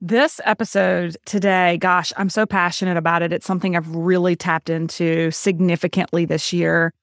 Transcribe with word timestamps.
This 0.00 0.40
episode 0.44 1.16
today, 1.24 1.76
gosh, 1.78 2.12
I'm 2.16 2.30
so 2.30 2.46
passionate 2.46 2.96
about 2.96 3.22
it. 3.22 3.32
It's 3.32 3.46
something 3.46 3.74
I've 3.74 3.96
really 3.96 4.36
tapped 4.36 4.70
into 4.70 5.32
significantly 5.32 6.24
this 6.24 6.52
year. 6.52 6.94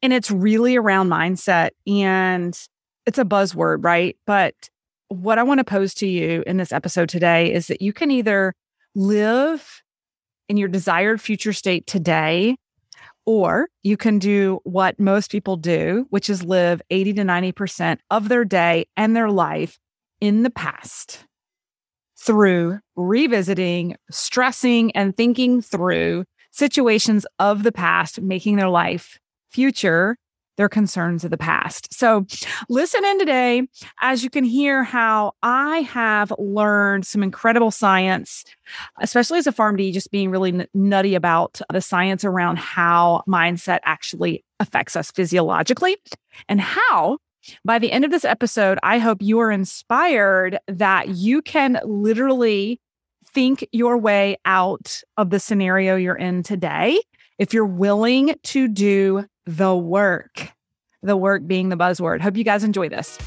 And 0.00 0.10
it's 0.10 0.30
really 0.30 0.74
around 0.74 1.10
mindset. 1.10 1.72
And 1.86 2.58
it's 3.04 3.18
a 3.18 3.26
buzzword, 3.26 3.84
right? 3.84 4.16
But 4.26 4.54
what 5.08 5.38
I 5.38 5.42
want 5.42 5.58
to 5.58 5.64
pose 5.64 5.92
to 5.94 6.06
you 6.06 6.42
in 6.46 6.56
this 6.56 6.72
episode 6.72 7.10
today 7.10 7.52
is 7.52 7.66
that 7.66 7.82
you 7.82 7.92
can 7.92 8.10
either 8.10 8.54
live 8.94 9.82
in 10.48 10.56
your 10.56 10.68
desired 10.68 11.20
future 11.20 11.52
state 11.52 11.86
today, 11.86 12.56
or 13.26 13.68
you 13.82 13.98
can 13.98 14.18
do 14.18 14.60
what 14.64 14.98
most 14.98 15.30
people 15.30 15.58
do, 15.58 16.06
which 16.08 16.30
is 16.30 16.42
live 16.42 16.80
80 16.88 17.12
to 17.14 17.22
90% 17.22 17.98
of 18.10 18.30
their 18.30 18.46
day 18.46 18.86
and 18.96 19.14
their 19.14 19.28
life 19.28 19.78
in 20.22 20.42
the 20.42 20.50
past 20.50 21.26
through 22.18 22.78
revisiting, 22.96 23.96
stressing, 24.10 24.90
and 24.92 25.16
thinking 25.16 25.60
through 25.60 26.24
situations 26.52 27.26
of 27.38 27.62
the 27.62 27.72
past, 27.72 28.20
making 28.20 28.56
their 28.56 28.68
life 28.68 29.18
future 29.50 30.16
their 30.56 30.68
concerns 30.68 31.24
of 31.24 31.30
the 31.30 31.36
past. 31.36 31.92
So, 31.92 32.26
listen 32.68 33.04
in 33.04 33.18
today 33.18 33.66
as 34.00 34.22
you 34.22 34.30
can 34.30 34.44
hear 34.44 34.84
how 34.84 35.32
I 35.42 35.78
have 35.80 36.32
learned 36.38 37.06
some 37.06 37.22
incredible 37.22 37.70
science, 37.70 38.44
especially 39.00 39.38
as 39.38 39.46
a 39.46 39.52
PharmD, 39.52 39.92
just 39.92 40.10
being 40.10 40.30
really 40.30 40.52
n- 40.52 40.66
nutty 40.74 41.14
about 41.14 41.60
the 41.72 41.80
science 41.80 42.24
around 42.24 42.58
how 42.58 43.24
mindset 43.28 43.80
actually 43.84 44.44
affects 44.60 44.96
us 44.96 45.10
physiologically 45.10 45.96
and 46.48 46.60
how 46.60 47.18
by 47.64 47.78
the 47.78 47.92
end 47.92 48.04
of 48.04 48.10
this 48.10 48.24
episode, 48.24 48.78
I 48.82 48.98
hope 48.98 49.22
you 49.22 49.38
are 49.40 49.50
inspired 49.50 50.58
that 50.68 51.08
you 51.08 51.42
can 51.42 51.80
literally 51.84 52.80
think 53.26 53.66
your 53.72 53.98
way 53.98 54.36
out 54.44 55.02
of 55.16 55.30
the 55.30 55.40
scenario 55.40 55.96
you're 55.96 56.14
in 56.14 56.42
today 56.42 57.00
if 57.38 57.52
you're 57.52 57.66
willing 57.66 58.34
to 58.44 58.68
do 58.68 59.24
the 59.46 59.74
work. 59.74 60.52
The 61.02 61.16
work 61.16 61.46
being 61.46 61.68
the 61.68 61.76
buzzword. 61.76 62.20
Hope 62.20 62.36
you 62.36 62.44
guys 62.44 62.64
enjoy 62.64 62.88
this. 62.88 63.18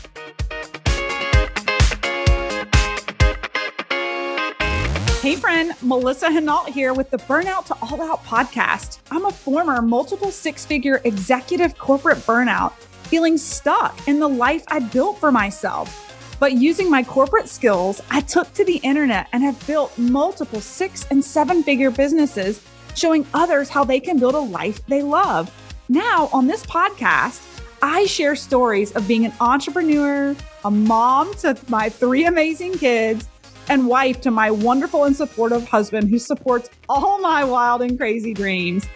Hey, 5.22 5.36
friend, 5.36 5.74
Melissa 5.82 6.28
Henault 6.28 6.70
here 6.70 6.94
with 6.94 7.10
the 7.10 7.18
Burnout 7.18 7.66
to 7.66 7.76
All 7.82 8.02
Out 8.02 8.24
podcast. 8.24 9.00
I'm 9.12 9.26
a 9.26 9.32
former 9.32 9.82
multiple 9.82 10.32
six 10.32 10.66
figure 10.66 11.02
executive 11.04 11.78
corporate 11.78 12.20
burnout 12.20 12.74
feeling 13.08 13.38
stuck 13.38 14.08
in 14.08 14.20
the 14.20 14.30
life 14.30 14.64
I 14.68 14.80
built 14.80 15.20
for 15.20 15.32
myself. 15.32 16.04
But 16.40 16.54
using 16.54 16.90
my 16.90 17.04
corporate 17.04 17.50
skills, 17.50 18.02
I 18.12 18.22
took 18.22 18.54
to 18.54 18.64
the 18.64 18.78
internet 18.78 19.28
and 19.34 19.42
have 19.44 19.66
built 19.66 19.98
multiple 19.98 20.62
six 20.62 21.08
and 21.10 21.24
seven 21.24 21.64
figure 21.64 21.90
businesses, 21.90 22.62
showing 22.96 23.26
others 23.34 23.70
how 23.70 23.84
they 23.84 24.00
can 24.00 24.20
build 24.20 24.36
a 24.36 24.40
life 24.40 24.86
they 24.86 25.02
love. 25.02 25.52
Now, 25.90 26.30
on 26.34 26.48
this 26.48 26.66
podcast, 26.66 27.42
I 27.82 28.06
share 28.06 28.36
stories 28.36 28.92
of 28.92 29.08
being 29.08 29.26
an 29.26 29.34
entrepreneur, 29.40 30.36
a 30.66 30.72
mom 30.72 31.34
to 31.36 31.58
my 31.70 31.90
three 31.90 32.26
amazing 32.26 32.78
kids, 32.78 33.28
and 33.70 33.88
wife 33.88 34.22
to 34.22 34.32
my 34.32 34.52
wonderful 34.52 35.06
and 35.06 35.16
supportive 35.16 35.68
husband 35.68 36.10
who 36.10 36.20
supports 36.20 36.70
all 36.88 37.20
my 37.20 37.44
wild 37.44 37.82
and 37.82 37.98
crazy 37.98 38.34
dreams. 38.34 38.88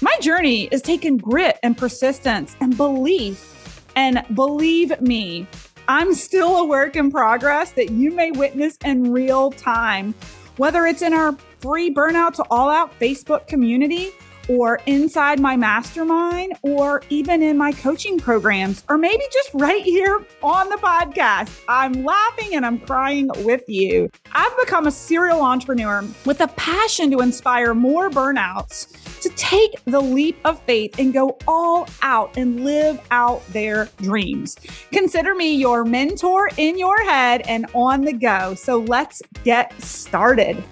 My 0.00 0.14
journey 0.20 0.64
is 0.70 0.82
taking 0.82 1.16
grit 1.16 1.58
and 1.62 1.76
persistence 1.76 2.56
and 2.60 2.76
belief 2.76 3.57
and 3.98 4.24
believe 4.36 5.00
me, 5.00 5.44
I'm 5.88 6.14
still 6.14 6.58
a 6.58 6.64
work 6.64 6.94
in 6.94 7.10
progress 7.10 7.72
that 7.72 7.90
you 7.90 8.12
may 8.12 8.30
witness 8.30 8.78
in 8.84 9.10
real 9.10 9.50
time, 9.50 10.14
whether 10.56 10.86
it's 10.86 11.02
in 11.02 11.12
our 11.12 11.36
free 11.58 11.92
Burnout 11.92 12.34
to 12.34 12.44
All 12.48 12.70
Out 12.70 12.96
Facebook 13.00 13.48
community 13.48 14.12
or 14.48 14.80
inside 14.86 15.40
my 15.40 15.56
mastermind 15.56 16.54
or 16.62 17.02
even 17.10 17.42
in 17.42 17.56
my 17.56 17.72
coaching 17.72 18.18
programs 18.18 18.84
or 18.88 18.98
maybe 18.98 19.22
just 19.32 19.50
right 19.54 19.82
here 19.82 20.24
on 20.42 20.68
the 20.68 20.76
podcast. 20.76 21.62
I'm 21.68 22.04
laughing 22.04 22.54
and 22.54 22.64
I'm 22.64 22.78
crying 22.78 23.28
with 23.38 23.64
you. 23.68 24.10
I've 24.32 24.58
become 24.58 24.86
a 24.86 24.90
serial 24.90 25.42
entrepreneur 25.42 26.04
with 26.24 26.40
a 26.40 26.48
passion 26.48 27.10
to 27.12 27.20
inspire 27.20 27.74
more 27.74 28.10
burnouts 28.10 28.94
to 29.20 29.28
take 29.30 29.72
the 29.84 30.00
leap 30.00 30.38
of 30.44 30.60
faith 30.62 30.98
and 30.98 31.12
go 31.12 31.36
all 31.46 31.88
out 32.02 32.36
and 32.36 32.64
live 32.64 33.00
out 33.10 33.46
their 33.48 33.88
dreams. 33.96 34.56
Consider 34.92 35.34
me 35.34 35.54
your 35.54 35.84
mentor 35.84 36.50
in 36.56 36.78
your 36.78 37.02
head 37.04 37.42
and 37.48 37.66
on 37.74 38.02
the 38.02 38.12
go. 38.12 38.54
So 38.54 38.78
let's 38.78 39.22
get 39.44 39.80
started. 39.82 40.62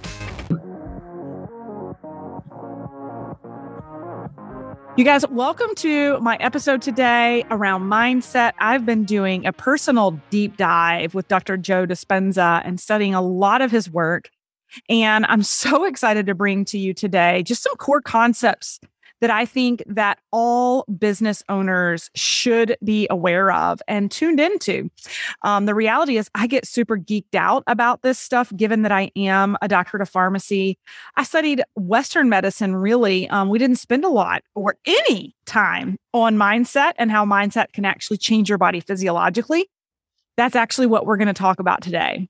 You 4.97 5.05
guys, 5.05 5.29
welcome 5.29 5.75
to 5.75 6.19
my 6.21 6.37
episode 6.37 6.81
today 6.81 7.45
around 7.51 7.83
mindset. 7.83 8.53
I've 8.59 8.87
been 8.87 9.05
doing 9.05 9.45
a 9.45 9.53
personal 9.53 10.19
deep 10.31 10.57
dive 10.57 11.15
with 11.15 11.29
Dr. 11.29 11.59
Joe 11.59 11.87
Dispenza 11.87 12.63
and 12.65 12.81
studying 12.81 13.15
a 13.15 13.21
lot 13.21 13.61
of 13.61 13.71
his 13.71 13.91
work. 13.91 14.31
And 14.89 15.27
I'm 15.27 15.43
so 15.43 15.85
excited 15.87 16.25
to 16.25 16.35
bring 16.35 16.65
to 16.67 16.79
you 16.79 16.95
today 16.95 17.43
just 17.43 17.63
some 17.63 17.75
core 17.77 18.01
concepts 18.01 18.81
that 19.21 19.31
I 19.31 19.47
think 19.47 19.83
that 19.87 20.19
all 20.31 20.85
business 20.99 21.43
owners 21.49 22.11
should 22.15 22.77
be 22.85 23.07
aware 23.11 23.51
of 23.51 23.81
and 23.89 24.11
tuned 24.11 24.41
into. 24.41 24.91
Um, 25.43 25.67
the 25.67 25.75
reality 25.75 26.17
is, 26.17 26.31
I 26.35 26.47
get 26.47 26.67
super 26.67 26.99
geeked 26.99 27.35
out 27.35 27.65
about 27.67 28.03
this 28.03 28.19
stuff, 28.19 28.53
given 28.57 28.83
that 28.83 28.93
I 28.93 29.11
am 29.17 29.57
a 29.63 29.69
doctorate 29.69 30.03
of 30.03 30.09
pharmacy. 30.09 30.79
I 31.17 31.25
studied 31.25 31.63
Western 31.75 32.29
medicine, 32.29 32.77
really. 32.77 33.29
Um, 33.29 33.49
we 33.49 33.59
didn't 33.59 33.77
spend 33.77 34.05
a 34.05 34.09
lot 34.09 34.43
or 34.55 34.77
any 34.87 35.35
time 35.47 35.97
on 36.13 36.37
mindset 36.37 36.93
and 36.99 37.11
how 37.11 37.25
mindset 37.25 37.73
can 37.73 37.85
actually 37.85 38.19
change 38.19 38.49
your 38.49 38.59
body 38.59 38.81
physiologically. 38.81 39.69
That's 40.37 40.57
actually 40.57 40.87
what 40.87 41.07
we're 41.07 41.17
going 41.17 41.29
to 41.29 41.35
talk 41.35 41.61
about 41.61 41.81
today. 41.83 42.29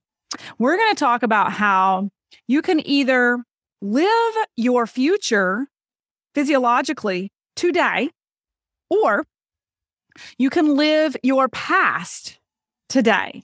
We're 0.59 0.77
going 0.77 0.95
to 0.95 0.99
talk 0.99 1.23
about 1.23 1.53
how 1.53 2.11
you 2.47 2.63
can 2.63 2.87
either 2.87 3.43
live 3.83 4.35
your 4.57 4.87
future 4.87 5.67
physiologically 6.37 7.33
today, 7.57 8.11
or 8.91 9.25
you 10.37 10.51
can 10.51 10.77
live 10.77 11.17
your 11.23 11.49
past 11.49 12.39
today. 12.91 13.43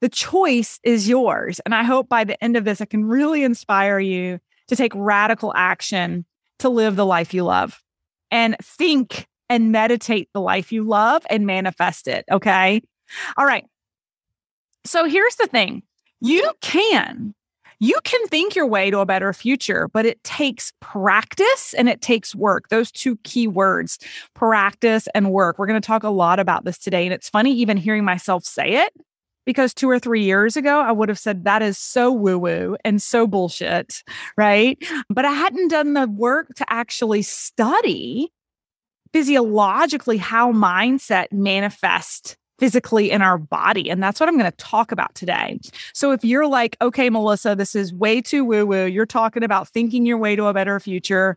The 0.00 0.08
choice 0.08 0.80
is 0.82 1.08
yours. 1.08 1.60
And 1.60 1.72
I 1.72 1.84
hope 1.84 2.08
by 2.08 2.24
the 2.24 2.42
end 2.42 2.56
of 2.56 2.64
this, 2.64 2.80
I 2.80 2.84
can 2.84 3.04
really 3.04 3.44
inspire 3.44 4.00
you 4.00 4.40
to 4.66 4.74
take 4.74 4.90
radical 4.96 5.52
action 5.54 6.26
to 6.58 6.68
live 6.68 6.96
the 6.96 7.06
life 7.06 7.32
you 7.32 7.44
love 7.44 7.80
and 8.32 8.56
think 8.60 9.28
and 9.48 9.70
meditate 9.70 10.28
the 10.34 10.40
life 10.40 10.72
you 10.72 10.82
love 10.82 11.24
and 11.30 11.46
manifest 11.46 12.08
it. 12.08 12.24
Okay. 12.28 12.82
All 13.36 13.46
right. 13.46 13.64
So 14.84 15.04
here's 15.04 15.36
the 15.36 15.46
thing 15.46 15.84
you 16.20 16.50
can 16.60 17.34
you 17.82 17.98
can 18.04 18.24
think 18.28 18.54
your 18.54 18.64
way 18.64 18.92
to 18.92 19.00
a 19.00 19.06
better 19.06 19.32
future, 19.32 19.88
but 19.92 20.06
it 20.06 20.22
takes 20.22 20.72
practice 20.78 21.74
and 21.74 21.88
it 21.88 22.00
takes 22.00 22.32
work. 22.32 22.68
Those 22.68 22.92
two 22.92 23.16
key 23.24 23.48
words, 23.48 23.98
practice 24.34 25.08
and 25.16 25.32
work. 25.32 25.58
We're 25.58 25.66
going 25.66 25.82
to 25.82 25.84
talk 25.84 26.04
a 26.04 26.08
lot 26.08 26.38
about 26.38 26.64
this 26.64 26.78
today. 26.78 27.04
And 27.04 27.12
it's 27.12 27.28
funny 27.28 27.52
even 27.56 27.76
hearing 27.76 28.04
myself 28.04 28.44
say 28.44 28.84
it 28.84 28.92
because 29.46 29.74
two 29.74 29.90
or 29.90 29.98
three 29.98 30.22
years 30.22 30.56
ago, 30.56 30.80
I 30.80 30.92
would 30.92 31.08
have 31.08 31.18
said 31.18 31.42
that 31.42 31.60
is 31.60 31.76
so 31.76 32.12
woo 32.12 32.38
woo 32.38 32.76
and 32.84 33.02
so 33.02 33.26
bullshit. 33.26 34.04
Right. 34.36 34.78
But 35.10 35.24
I 35.24 35.32
hadn't 35.32 35.66
done 35.66 35.94
the 35.94 36.06
work 36.06 36.54
to 36.58 36.72
actually 36.72 37.22
study 37.22 38.30
physiologically 39.12 40.18
how 40.18 40.52
mindset 40.52 41.32
manifests 41.32 42.36
physically 42.58 43.10
in 43.10 43.22
our 43.22 43.38
body. 43.38 43.90
And 43.90 44.02
that's 44.02 44.20
what 44.20 44.28
I'm 44.28 44.38
going 44.38 44.50
to 44.50 44.56
talk 44.56 44.92
about 44.92 45.14
today. 45.14 45.58
So 45.94 46.12
if 46.12 46.24
you're 46.24 46.46
like, 46.46 46.76
okay, 46.80 47.10
Melissa, 47.10 47.54
this 47.56 47.74
is 47.74 47.92
way 47.92 48.20
too 48.20 48.44
woo 48.44 48.66
woo, 48.66 48.86
you're 48.86 49.06
talking 49.06 49.42
about 49.42 49.68
thinking 49.68 50.06
your 50.06 50.18
way 50.18 50.36
to 50.36 50.46
a 50.46 50.54
better 50.54 50.78
future. 50.78 51.36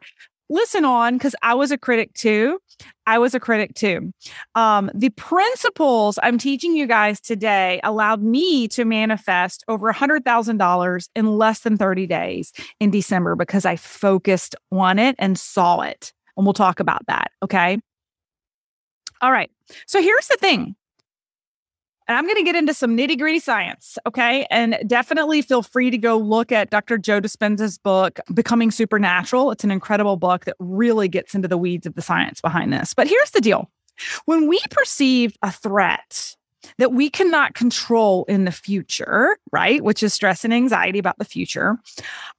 Listen 0.50 0.86
on 0.86 1.16
because 1.18 1.36
I 1.42 1.56
was 1.56 1.72
a 1.72 1.78
critic 1.78 2.14
too. 2.14 2.60
I 3.08 3.18
was 3.18 3.34
a 3.34 3.40
critic 3.40 3.74
too. 3.74 4.14
Um, 4.54 4.92
the 4.94 5.10
principles 5.10 6.20
I'm 6.22 6.38
teaching 6.38 6.76
you 6.76 6.86
guys 6.86 7.20
today 7.20 7.80
allowed 7.84 8.22
me 8.22 8.68
to 8.70 8.86
manifest 8.86 9.64
over 9.68 9.92
$100,000 9.92 11.10
in 11.16 11.38
less 11.38 11.60
than 11.62 11.78
30 11.78 12.06
days 12.06 12.54
in 12.80 12.92
December 12.92 13.36
because 13.36 13.66
I 13.66 13.76
focused 13.76 14.56
on 14.72 15.00
it 15.00 15.16
and 15.18 15.40
saw 15.40 15.82
it. 15.82 16.14
And 16.38 16.46
we'll 16.46 16.54
talk 16.54 16.80
about 16.80 17.06
that. 17.08 17.32
Okay. 17.42 17.80
All 19.22 19.32
right. 19.32 19.50
So 19.88 20.02
here's 20.02 20.28
the 20.28 20.38
thing 20.38 20.76
and 22.08 22.18
I'm 22.18 22.26
going 22.26 22.38
to 22.38 22.44
get 22.44 22.56
into 22.56 22.74
some 22.74 22.96
nitty 22.96 23.18
gritty 23.18 23.40
science. 23.40 23.98
Okay. 24.06 24.46
And 24.50 24.78
definitely 24.86 25.42
feel 25.42 25.64
free 25.64 25.90
to 25.90 25.98
go 25.98 26.18
look 26.18 26.52
at 26.52 26.70
Dr. 26.70 26.98
Joe 26.98 27.20
Dispenza's 27.20 27.78
book, 27.78 28.20
Becoming 28.34 28.72
Supernatural. 28.72 29.52
It's 29.52 29.64
an 29.64 29.72
incredible 29.72 30.18
book 30.18 30.46
that 30.46 30.56
really 30.60 31.08
gets 31.08 31.36
into 31.36 31.48
the 31.48 31.58
weeds 31.58 31.86
of 31.86 31.96
the 31.96 32.02
science 32.02 32.42
behind 32.42 32.72
this. 32.72 32.94
But 32.94 33.08
here's 33.08 33.32
the 33.32 33.42
deal 33.42 33.70
when 34.26 34.48
we 34.48 34.60
perceive 34.72 35.36
a 35.42 35.52
threat, 35.52 36.36
that 36.78 36.92
we 36.92 37.10
cannot 37.10 37.54
control 37.54 38.26
in 38.26 38.46
the 38.46 38.52
future, 38.52 39.38
right? 39.52 39.84
Which 39.84 40.04
is 40.04 40.14
stress 40.14 40.44
and 40.44 40.54
anxiety 40.54 41.00
about 41.00 41.18
the 41.20 41.26
future. 41.26 41.78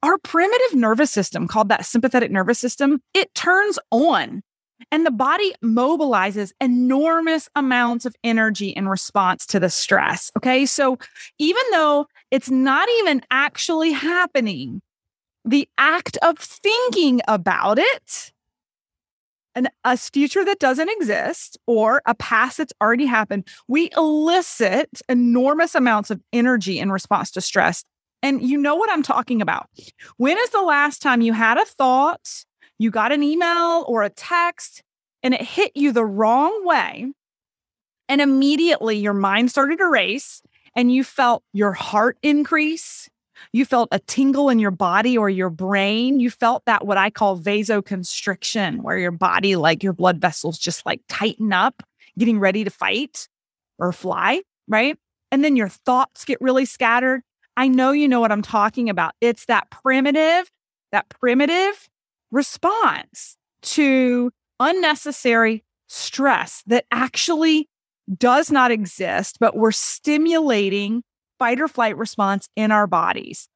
Our 0.03 0.17
primitive 0.19 0.77
nervous 0.77 1.11
system, 1.11 1.47
called 1.47 1.69
that 1.69 1.85
sympathetic 1.85 2.31
nervous 2.31 2.59
system, 2.59 3.01
it 3.13 3.33
turns 3.33 3.79
on 3.91 4.43
and 4.91 5.05
the 5.05 5.11
body 5.11 5.53
mobilizes 5.63 6.51
enormous 6.61 7.49
amounts 7.55 8.05
of 8.05 8.15
energy 8.23 8.69
in 8.69 8.87
response 8.87 9.45
to 9.47 9.59
the 9.59 9.69
stress. 9.69 10.31
Okay. 10.37 10.65
So 10.65 10.97
even 11.39 11.63
though 11.71 12.07
it's 12.31 12.49
not 12.49 12.87
even 12.99 13.21
actually 13.31 13.91
happening, 13.91 14.81
the 15.45 15.67
act 15.77 16.17
of 16.21 16.37
thinking 16.37 17.21
about 17.27 17.79
it, 17.79 18.31
an, 19.55 19.67
a 19.83 19.97
future 19.97 20.45
that 20.45 20.59
doesn't 20.59 20.89
exist 20.89 21.57
or 21.65 22.01
a 22.05 22.13
past 22.13 22.57
that's 22.57 22.73
already 22.81 23.05
happened, 23.05 23.47
we 23.67 23.89
elicit 23.97 25.01
enormous 25.09 25.73
amounts 25.73 26.11
of 26.11 26.21
energy 26.31 26.79
in 26.79 26.91
response 26.91 27.31
to 27.31 27.41
stress. 27.41 27.83
And 28.21 28.41
you 28.41 28.57
know 28.57 28.75
what 28.75 28.91
I'm 28.91 29.03
talking 29.03 29.41
about. 29.41 29.67
When 30.17 30.37
is 30.37 30.49
the 30.49 30.61
last 30.61 31.01
time 31.01 31.21
you 31.21 31.33
had 31.33 31.57
a 31.57 31.65
thought 31.65 32.45
you 32.79 32.91
got 32.91 33.11
an 33.11 33.23
email 33.23 33.85
or 33.87 34.03
a 34.03 34.09
text 34.09 34.83
and 35.23 35.33
it 35.33 35.41
hit 35.41 35.71
you 35.75 35.91
the 35.91 36.05
wrong 36.05 36.65
way. 36.65 37.11
And 38.09 38.21
immediately 38.21 38.97
your 38.97 39.13
mind 39.13 39.51
started 39.51 39.79
to 39.79 39.87
race 39.87 40.41
and 40.75 40.91
you 40.91 41.03
felt 41.03 41.43
your 41.53 41.73
heart 41.73 42.17
increase. 42.21 43.09
You 43.51 43.65
felt 43.65 43.89
a 43.91 43.99
tingle 43.99 44.49
in 44.49 44.59
your 44.59 44.71
body 44.71 45.17
or 45.17 45.29
your 45.29 45.49
brain. 45.49 46.19
You 46.19 46.29
felt 46.29 46.63
that 46.65 46.85
what 46.85 46.97
I 46.97 47.09
call 47.09 47.39
vasoconstriction, 47.39 48.81
where 48.81 48.97
your 48.97 49.11
body, 49.11 49.55
like 49.55 49.83
your 49.83 49.93
blood 49.93 50.19
vessels, 50.19 50.57
just 50.57 50.85
like 50.85 51.01
tighten 51.07 51.53
up, 51.53 51.83
getting 52.17 52.39
ready 52.39 52.63
to 52.63 52.69
fight 52.69 53.27
or 53.77 53.91
fly, 53.91 54.41
right? 54.67 54.97
And 55.31 55.43
then 55.43 55.55
your 55.55 55.69
thoughts 55.69 56.25
get 56.25 56.39
really 56.41 56.65
scattered. 56.65 57.21
I 57.55 57.67
know 57.67 57.91
you 57.91 58.07
know 58.07 58.19
what 58.19 58.31
I'm 58.31 58.41
talking 58.41 58.89
about. 58.89 59.13
It's 59.19 59.45
that 59.45 59.69
primitive, 59.69 60.49
that 60.91 61.09
primitive 61.09 61.89
response 62.31 63.37
to 63.61 64.31
unnecessary 64.59 65.63
stress 65.87 66.63
that 66.67 66.85
actually 66.91 67.69
does 68.17 68.51
not 68.51 68.71
exist, 68.71 69.37
but 69.39 69.55
we're 69.55 69.71
stimulating 69.71 71.03
fight 71.39 71.59
or 71.59 71.67
flight 71.67 71.97
response 71.97 72.47
in 72.55 72.71
our 72.71 72.87
bodies. 72.87 73.47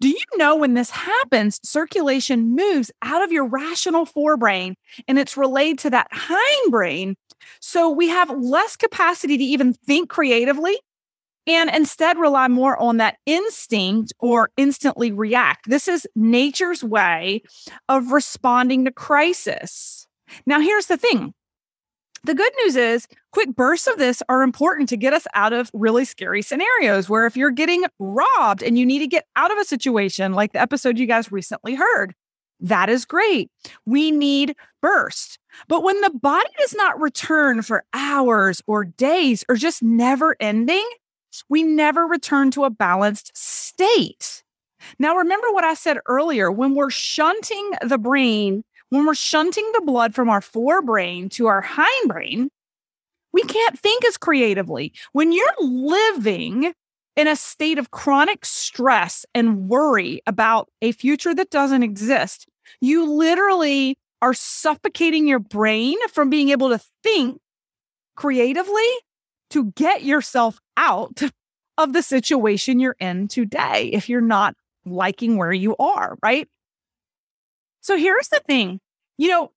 Do 0.00 0.08
you 0.08 0.24
know 0.34 0.56
when 0.56 0.74
this 0.74 0.90
happens, 0.90 1.60
circulation 1.62 2.56
moves 2.56 2.90
out 3.02 3.22
of 3.22 3.30
your 3.30 3.46
rational 3.46 4.04
forebrain 4.04 4.74
and 5.06 5.18
it's 5.18 5.36
relayed 5.36 5.78
to 5.80 5.90
that 5.90 6.08
hindbrain. 6.10 7.14
So 7.60 7.88
we 7.88 8.08
have 8.08 8.30
less 8.30 8.74
capacity 8.74 9.38
to 9.38 9.44
even 9.44 9.72
think 9.72 10.08
creatively 10.08 10.76
and 11.46 11.70
instead 11.70 12.18
rely 12.18 12.48
more 12.48 12.80
on 12.80 12.98
that 12.98 13.16
instinct 13.26 14.12
or 14.20 14.50
instantly 14.56 15.12
react. 15.12 15.68
This 15.68 15.88
is 15.88 16.06
nature's 16.14 16.84
way 16.84 17.42
of 17.88 18.12
responding 18.12 18.84
to 18.84 18.92
crisis. 18.92 20.06
Now, 20.46 20.60
here's 20.60 20.86
the 20.86 20.96
thing 20.96 21.34
the 22.24 22.34
good 22.34 22.52
news 22.62 22.76
is 22.76 23.08
quick 23.32 23.54
bursts 23.56 23.88
of 23.88 23.98
this 23.98 24.22
are 24.28 24.42
important 24.42 24.88
to 24.90 24.96
get 24.96 25.12
us 25.12 25.26
out 25.34 25.52
of 25.52 25.70
really 25.74 26.04
scary 26.04 26.40
scenarios 26.40 27.08
where 27.08 27.26
if 27.26 27.36
you're 27.36 27.50
getting 27.50 27.84
robbed 27.98 28.62
and 28.62 28.78
you 28.78 28.86
need 28.86 29.00
to 29.00 29.08
get 29.08 29.26
out 29.34 29.50
of 29.50 29.58
a 29.58 29.64
situation 29.64 30.32
like 30.32 30.52
the 30.52 30.60
episode 30.60 30.98
you 30.98 31.06
guys 31.06 31.32
recently 31.32 31.74
heard, 31.74 32.14
that 32.60 32.88
is 32.88 33.04
great. 33.04 33.50
We 33.86 34.12
need 34.12 34.54
burst. 34.80 35.40
But 35.66 35.82
when 35.82 36.00
the 36.00 36.10
body 36.10 36.48
does 36.58 36.74
not 36.74 37.00
return 37.00 37.62
for 37.62 37.84
hours 37.92 38.62
or 38.68 38.84
days 38.84 39.44
or 39.48 39.56
just 39.56 39.82
never 39.82 40.36
ending, 40.38 40.88
we 41.48 41.62
never 41.62 42.06
return 42.06 42.50
to 42.52 42.64
a 42.64 42.70
balanced 42.70 43.30
state. 43.36 44.42
Now, 44.98 45.16
remember 45.16 45.52
what 45.52 45.64
I 45.64 45.74
said 45.74 45.98
earlier 46.06 46.50
when 46.50 46.74
we're 46.74 46.90
shunting 46.90 47.72
the 47.82 47.98
brain, 47.98 48.64
when 48.90 49.06
we're 49.06 49.14
shunting 49.14 49.70
the 49.72 49.82
blood 49.82 50.14
from 50.14 50.28
our 50.28 50.40
forebrain 50.40 51.30
to 51.32 51.46
our 51.46 51.62
hindbrain, 51.62 52.48
we 53.32 53.42
can't 53.42 53.78
think 53.78 54.04
as 54.04 54.16
creatively. 54.16 54.92
When 55.12 55.32
you're 55.32 55.54
living 55.60 56.74
in 57.16 57.26
a 57.26 57.36
state 57.36 57.78
of 57.78 57.90
chronic 57.90 58.44
stress 58.44 59.24
and 59.34 59.68
worry 59.68 60.20
about 60.26 60.68
a 60.80 60.92
future 60.92 61.34
that 61.34 61.50
doesn't 61.50 61.82
exist, 61.82 62.46
you 62.80 63.10
literally 63.10 63.96
are 64.20 64.34
suffocating 64.34 65.26
your 65.26 65.38
brain 65.38 65.96
from 66.08 66.30
being 66.30 66.50
able 66.50 66.68
to 66.70 66.80
think 67.02 67.40
creatively 68.16 68.88
to 69.50 69.72
get 69.72 70.02
yourself 70.02 70.60
out 70.76 71.22
of 71.78 71.92
the 71.92 72.02
situation 72.02 72.80
you're 72.80 72.96
in 73.00 73.28
today 73.28 73.90
if 73.92 74.08
you're 74.08 74.20
not 74.20 74.54
liking 74.84 75.36
where 75.36 75.52
you 75.52 75.76
are, 75.76 76.16
right? 76.22 76.48
So 77.80 77.96
here's 77.96 78.28
the 78.28 78.40
thing 78.46 78.80
you 79.18 79.28
know, 79.28 79.52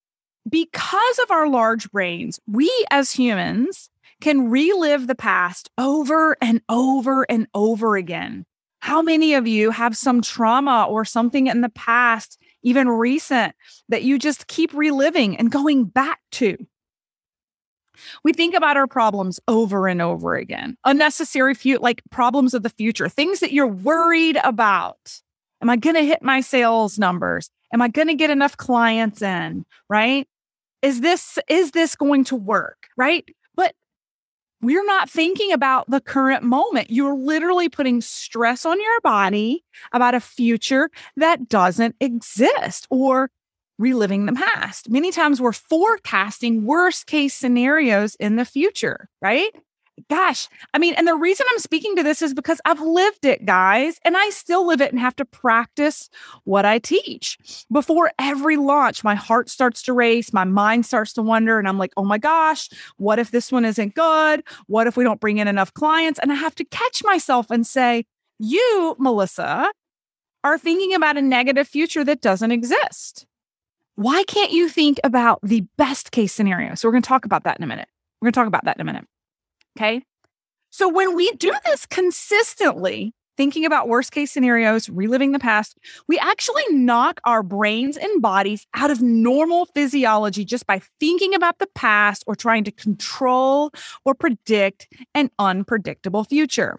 because 0.50 1.20
of 1.20 1.32
our 1.32 1.50
large 1.50 1.90
brains, 1.92 2.40
we 2.48 2.72
as 2.92 3.12
humans 3.12 3.90
can 4.22 4.50
relive 4.50 5.08
the 5.08 5.16
past 5.16 5.70
over 5.78 6.38
and 6.42 6.62
over 6.70 7.24
and 7.30 7.48
over 7.54 7.96
again. 7.96 8.46
How 8.80 9.02
many 9.02 9.34
of 9.34 9.48
you 9.48 9.72
have 9.72 9.98
some 9.98 10.22
trauma 10.22 10.86
or 10.88 11.06
something 11.06 11.48
in 11.48 11.62
the 11.62 11.70
past, 11.70 12.40
even 12.62 12.88
recent, 12.88 13.56
that 13.90 14.04
you 14.04 14.20
just 14.20 14.48
keep 14.48 14.74
reliving 14.74 15.38
and 15.38 15.52
going 15.52 15.86
back 15.86 16.20
to? 16.34 16.58
We 18.24 18.34
think 18.34 18.56
about 18.56 18.78
our 18.78 18.88
problems 18.88 19.40
over 19.48 19.88
and 19.88 20.02
over 20.02 20.36
again. 20.36 20.78
Unnecessary 20.86 21.54
few 21.54 21.78
like 21.78 22.02
problems 22.12 22.54
of 22.54 22.64
the 22.64 22.70
future, 22.70 23.10
things 23.10 23.40
that 23.40 23.54
you're 23.54 23.68
worried 23.68 24.38
about. 24.44 25.22
Am 25.62 25.70
I 25.70 25.76
going 25.78 25.96
to 25.96 26.04
hit 26.04 26.22
my 26.22 26.42
sales 26.42 27.00
numbers? 27.00 27.50
Am 27.74 27.82
I 27.82 27.88
going 27.88 28.08
to 28.08 28.14
get 28.14 28.30
enough 28.30 28.58
clients 28.58 29.22
in, 29.22 29.66
right? 29.90 30.28
Is 30.82 31.02
this 31.02 31.40
is 31.48 31.72
this 31.72 31.96
going 31.96 32.24
to 32.26 32.36
work, 32.36 32.88
right? 32.96 33.28
But 33.56 33.74
we're 34.62 34.86
not 34.86 35.10
thinking 35.10 35.52
about 35.52 35.90
the 35.90 36.02
current 36.02 36.44
moment. 36.44 36.92
You're 36.92 37.16
literally 37.16 37.70
putting 37.70 38.02
stress 38.02 38.66
on 38.66 38.80
your 38.80 39.02
body 39.02 39.64
about 39.92 40.14
a 40.16 40.20
future 40.20 40.90
that 41.18 41.50
doesn't 41.50 41.96
exist 42.00 42.88
or 42.90 43.32
reliving 43.78 44.26
the 44.26 44.34
past. 44.34 44.90
Many 44.90 45.12
times 45.12 45.42
we're 45.42 45.52
forecasting 45.52 46.66
worst 46.66 47.08
case 47.08 47.34
scenarios 47.34 48.16
in 48.16 48.36
the 48.36 48.46
future, 48.46 49.10
right? 49.22 49.52
Gosh, 50.10 50.50
I 50.74 50.78
mean, 50.78 50.94
and 50.96 51.08
the 51.08 51.16
reason 51.16 51.46
I'm 51.50 51.60
speaking 51.60 51.96
to 51.96 52.04
this 52.04 52.22
is 52.22 52.34
because 52.34 52.60
I've 52.66 52.82
lived 52.82 53.24
it, 53.24 53.46
guys, 53.46 53.98
and 54.04 54.18
I 54.18 54.30
still 54.30 54.68
live 54.68 54.82
it 54.82 54.92
and 54.92 55.00
have 55.00 55.16
to 55.16 55.26
practice 55.26 56.10
what 56.44 56.66
I 56.66 56.80
teach. 56.80 57.38
Before 57.72 58.12
every 58.20 58.58
launch, 58.58 59.06
my 59.06 59.16
heart 59.16 59.50
starts 59.50 59.82
to 59.84 59.94
race, 59.94 60.34
my 60.34 60.44
mind 60.44 60.86
starts 60.86 61.14
to 61.14 61.22
wonder, 61.22 61.60
and 61.60 61.68
I'm 61.68 61.78
like, 61.78 61.94
oh 61.96 62.04
my 62.04 62.18
gosh, 62.18 62.70
what 62.98 63.20
if 63.20 63.32
this 63.32 63.54
one 63.54 63.64
isn't 63.64 63.96
good? 63.96 64.44
What 64.68 64.88
if 64.88 64.98
we 64.98 65.06
don't 65.06 65.22
bring 65.22 65.38
in 65.38 65.48
enough 65.48 65.74
clients? 65.74 66.20
And 66.20 66.30
I 66.30 66.36
have 66.36 66.56
to 66.56 66.66
catch 66.66 67.02
myself 67.06 67.50
and 67.50 67.66
say, 67.66 68.06
you, 68.38 68.98
Melissa, 69.00 69.72
are 70.44 70.58
thinking 70.58 70.94
about 70.94 71.18
a 71.18 71.22
negative 71.22 71.70
future 71.70 72.04
that 72.04 72.20
doesn't 72.20 72.52
exist 72.52 73.26
why 73.96 74.24
can't 74.28 74.52
you 74.52 74.70
think 74.70 75.00
about 75.04 75.40
the 75.42 75.62
best 75.78 76.12
case 76.12 76.34
scenario? 76.34 76.76
So, 76.76 76.88
we're 76.88 76.94
going 76.94 77.04
to 77.04 77.08
talk 77.08 77.26
about 77.26 77.44
that 77.44 77.58
in 77.58 77.64
a 77.64 77.68
minute. 77.68 77.88
We're 78.22 78.28
going 78.28 78.34
to 78.34 78.40
talk 78.40 78.48
about 78.48 78.66
that 78.66 78.78
in 78.78 78.82
a 78.82 78.86
minute. 78.86 79.06
Okay. 79.78 80.04
So, 80.70 80.90
when 80.90 81.16
we 81.16 81.32
do 81.34 81.54
this 81.66 81.86
consistently, 81.86 83.14
thinking 83.38 83.66
about 83.66 83.88
worst 83.88 84.12
case 84.12 84.32
scenarios, 84.32 84.90
reliving 84.90 85.32
the 85.32 85.40
past, 85.40 85.78
we 86.08 86.18
actually 86.20 86.64
knock 86.72 87.20
our 87.26 87.44
brains 87.44 87.98
and 87.98 88.22
bodies 88.22 88.66
out 88.74 88.92
of 88.92 89.02
normal 89.02 89.66
physiology 89.68 90.46
just 90.46 90.66
by 90.66 90.82
thinking 91.00 91.34
about 91.34 91.60
the 91.60 91.68
past 91.76 92.24
or 92.28 92.36
trying 92.36 92.64
to 92.64 92.72
control 92.72 93.72
or 94.04 94.16
predict 94.16 94.88
an 95.14 95.30
unpredictable 95.40 96.24
future. 96.24 96.78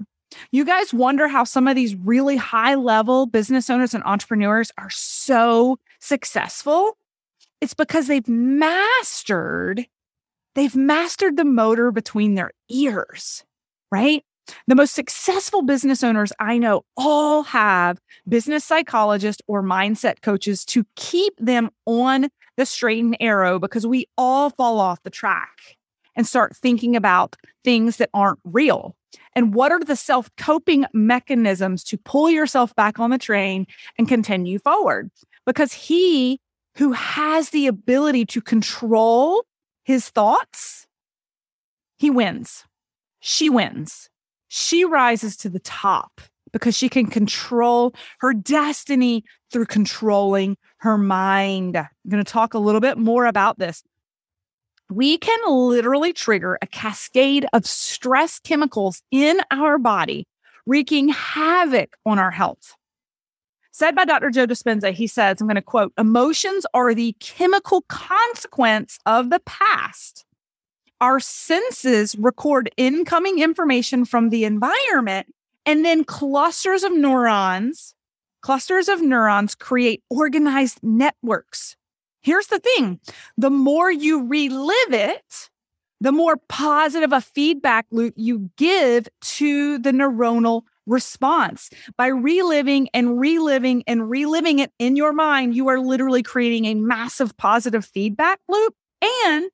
You 0.50 0.64
guys 0.64 0.92
wonder 0.92 1.28
how 1.28 1.44
some 1.44 1.68
of 1.68 1.76
these 1.76 1.94
really 1.94 2.36
high 2.36 2.74
level 2.74 3.26
business 3.26 3.70
owners 3.70 3.94
and 3.94 4.04
entrepreneurs 4.04 4.72
are 4.76 4.90
so 4.90 5.78
successful? 6.00 6.98
It's 7.60 7.74
because 7.74 8.06
they've 8.06 8.28
mastered, 8.28 9.86
they've 10.54 10.76
mastered 10.76 11.36
the 11.36 11.44
motor 11.44 11.90
between 11.90 12.34
their 12.34 12.50
ears, 12.68 13.44
right? 13.90 14.24
The 14.68 14.74
most 14.74 14.94
successful 14.94 15.62
business 15.62 16.04
owners 16.04 16.32
I 16.38 16.58
know 16.58 16.84
all 16.96 17.42
have 17.44 17.98
business 18.28 18.64
psychologists 18.64 19.42
or 19.48 19.62
mindset 19.62 20.22
coaches 20.22 20.64
to 20.66 20.84
keep 20.94 21.34
them 21.38 21.70
on 21.84 22.28
the 22.56 22.66
straight 22.66 23.02
and 23.02 23.16
arrow 23.20 23.58
because 23.58 23.86
we 23.86 24.06
all 24.16 24.50
fall 24.50 24.78
off 24.78 25.02
the 25.02 25.10
track 25.10 25.76
and 26.14 26.26
start 26.26 26.56
thinking 26.56 26.96
about 26.96 27.36
things 27.64 27.96
that 27.96 28.10
aren't 28.14 28.38
real. 28.44 28.96
And 29.34 29.54
what 29.54 29.72
are 29.72 29.80
the 29.80 29.96
self 29.96 30.30
coping 30.36 30.86
mechanisms 30.92 31.84
to 31.84 31.98
pull 31.98 32.30
yourself 32.30 32.74
back 32.74 32.98
on 32.98 33.10
the 33.10 33.18
train 33.18 33.66
and 33.98 34.08
continue 34.08 34.58
forward? 34.58 35.10
Because 35.44 35.72
he 35.72 36.40
who 36.76 36.92
has 36.92 37.50
the 37.50 37.66
ability 37.66 38.24
to 38.26 38.40
control 38.40 39.44
his 39.84 40.08
thoughts, 40.10 40.86
he 41.96 42.10
wins. 42.10 42.64
she 43.20 43.48
wins. 43.48 44.10
She 44.48 44.84
rises 44.84 45.36
to 45.38 45.48
the 45.48 45.58
top 45.58 46.20
because 46.52 46.76
she 46.76 46.88
can 46.88 47.06
control 47.06 47.94
her 48.20 48.32
destiny 48.32 49.24
through 49.50 49.66
controlling 49.66 50.56
her 50.78 50.96
mind. 50.96 51.76
I'm 51.76 51.88
going 52.08 52.22
to 52.22 52.30
talk 52.30 52.54
a 52.54 52.58
little 52.58 52.80
bit 52.80 52.98
more 52.98 53.26
about 53.26 53.58
this. 53.58 53.82
We 54.88 55.18
can 55.18 55.38
literally 55.48 56.12
trigger 56.12 56.58
a 56.62 56.66
cascade 56.66 57.46
of 57.52 57.66
stress 57.66 58.38
chemicals 58.38 59.02
in 59.10 59.40
our 59.50 59.78
body, 59.78 60.28
wreaking 60.64 61.08
havoc 61.08 61.96
on 62.06 62.18
our 62.18 62.30
health. 62.30 62.76
Said 63.78 63.94
by 63.94 64.06
Dr. 64.06 64.30
Joe 64.30 64.46
Dispenza, 64.46 64.90
he 64.90 65.06
says, 65.06 65.38
I'm 65.38 65.46
going 65.46 65.56
to 65.56 65.60
quote, 65.60 65.92
emotions 65.98 66.64
are 66.72 66.94
the 66.94 67.14
chemical 67.20 67.82
consequence 67.90 68.98
of 69.04 69.28
the 69.28 69.40
past. 69.40 70.24
Our 71.02 71.20
senses 71.20 72.16
record 72.16 72.70
incoming 72.78 73.40
information 73.40 74.06
from 74.06 74.30
the 74.30 74.46
environment, 74.46 75.26
and 75.66 75.84
then 75.84 76.04
clusters 76.04 76.84
of 76.84 76.96
neurons, 76.96 77.94
clusters 78.40 78.88
of 78.88 79.02
neurons 79.02 79.54
create 79.54 80.02
organized 80.08 80.78
networks. 80.82 81.76
Here's 82.22 82.46
the 82.46 82.58
thing 82.58 82.98
the 83.36 83.50
more 83.50 83.90
you 83.92 84.26
relive 84.26 84.92
it, 84.94 85.50
the 86.00 86.12
more 86.12 86.38
positive 86.48 87.12
a 87.12 87.20
feedback 87.20 87.84
loop 87.90 88.14
you 88.16 88.48
give 88.56 89.06
to 89.20 89.76
the 89.76 89.92
neuronal 89.92 90.62
response. 90.86 91.70
By 91.96 92.06
reliving 92.08 92.88
and 92.94 93.18
reliving 93.18 93.82
and 93.86 94.08
reliving 94.08 94.58
it 94.60 94.72
in 94.78 94.96
your 94.96 95.12
mind, 95.12 95.54
you 95.54 95.68
are 95.68 95.78
literally 95.78 96.22
creating 96.22 96.66
a 96.66 96.74
massive 96.74 97.36
positive 97.36 97.84
feedback 97.84 98.40
loop 98.48 98.74
and 99.02 99.50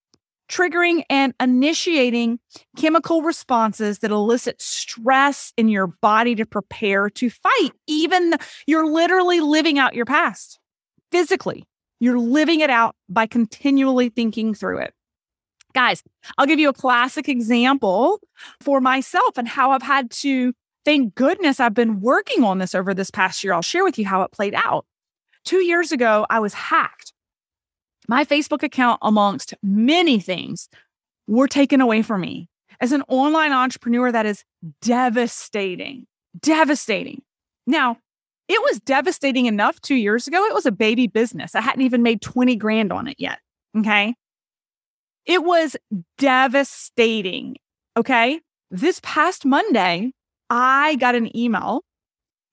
triggering 0.48 1.02
and 1.08 1.32
initiating 1.40 2.38
chemical 2.76 3.22
responses 3.22 4.00
that 4.00 4.10
elicit 4.10 4.60
stress 4.60 5.52
in 5.56 5.68
your 5.68 5.86
body 5.86 6.34
to 6.34 6.44
prepare 6.44 7.08
to 7.08 7.30
fight. 7.30 7.70
Even 7.86 8.34
you're 8.66 8.86
literally 8.86 9.40
living 9.40 9.78
out 9.78 9.94
your 9.94 10.04
past 10.04 10.58
physically. 11.10 11.64
You're 12.00 12.18
living 12.18 12.60
it 12.60 12.70
out 12.70 12.96
by 13.08 13.26
continually 13.26 14.08
thinking 14.10 14.54
through 14.54 14.78
it. 14.78 14.94
Guys, 15.74 16.02
I'll 16.36 16.46
give 16.46 16.58
you 16.58 16.68
a 16.68 16.74
classic 16.74 17.28
example 17.28 18.20
for 18.60 18.80
myself 18.80 19.38
and 19.38 19.48
how 19.48 19.70
I've 19.70 19.82
had 19.82 20.10
to 20.10 20.52
Thank 20.84 21.14
goodness 21.14 21.60
I've 21.60 21.74
been 21.74 22.00
working 22.00 22.42
on 22.42 22.58
this 22.58 22.74
over 22.74 22.92
this 22.92 23.10
past 23.10 23.44
year. 23.44 23.52
I'll 23.52 23.62
share 23.62 23.84
with 23.84 23.98
you 23.98 24.06
how 24.06 24.22
it 24.22 24.32
played 24.32 24.54
out. 24.54 24.84
Two 25.44 25.58
years 25.64 25.92
ago, 25.92 26.26
I 26.30 26.40
was 26.40 26.54
hacked. 26.54 27.12
My 28.08 28.24
Facebook 28.24 28.62
account, 28.62 28.98
amongst 29.02 29.54
many 29.62 30.18
things, 30.18 30.68
were 31.26 31.46
taken 31.48 31.80
away 31.80 32.02
from 32.02 32.20
me. 32.20 32.48
As 32.80 32.92
an 32.92 33.02
online 33.08 33.52
entrepreneur, 33.52 34.10
that 34.10 34.26
is 34.26 34.44
devastating. 34.80 36.06
Devastating. 36.40 37.22
Now, 37.66 37.98
it 38.48 38.60
was 38.62 38.80
devastating 38.80 39.46
enough 39.46 39.80
two 39.80 39.94
years 39.94 40.26
ago. 40.26 40.44
It 40.46 40.54
was 40.54 40.66
a 40.66 40.72
baby 40.72 41.06
business. 41.06 41.54
I 41.54 41.60
hadn't 41.60 41.82
even 41.82 42.02
made 42.02 42.20
20 42.20 42.56
grand 42.56 42.92
on 42.92 43.06
it 43.06 43.16
yet. 43.18 43.38
Okay. 43.78 44.14
It 45.26 45.44
was 45.44 45.76
devastating. 46.18 47.56
Okay. 47.96 48.40
This 48.70 49.00
past 49.02 49.44
Monday, 49.44 50.12
I 50.54 50.96
got 50.96 51.14
an 51.14 51.34
email 51.34 51.82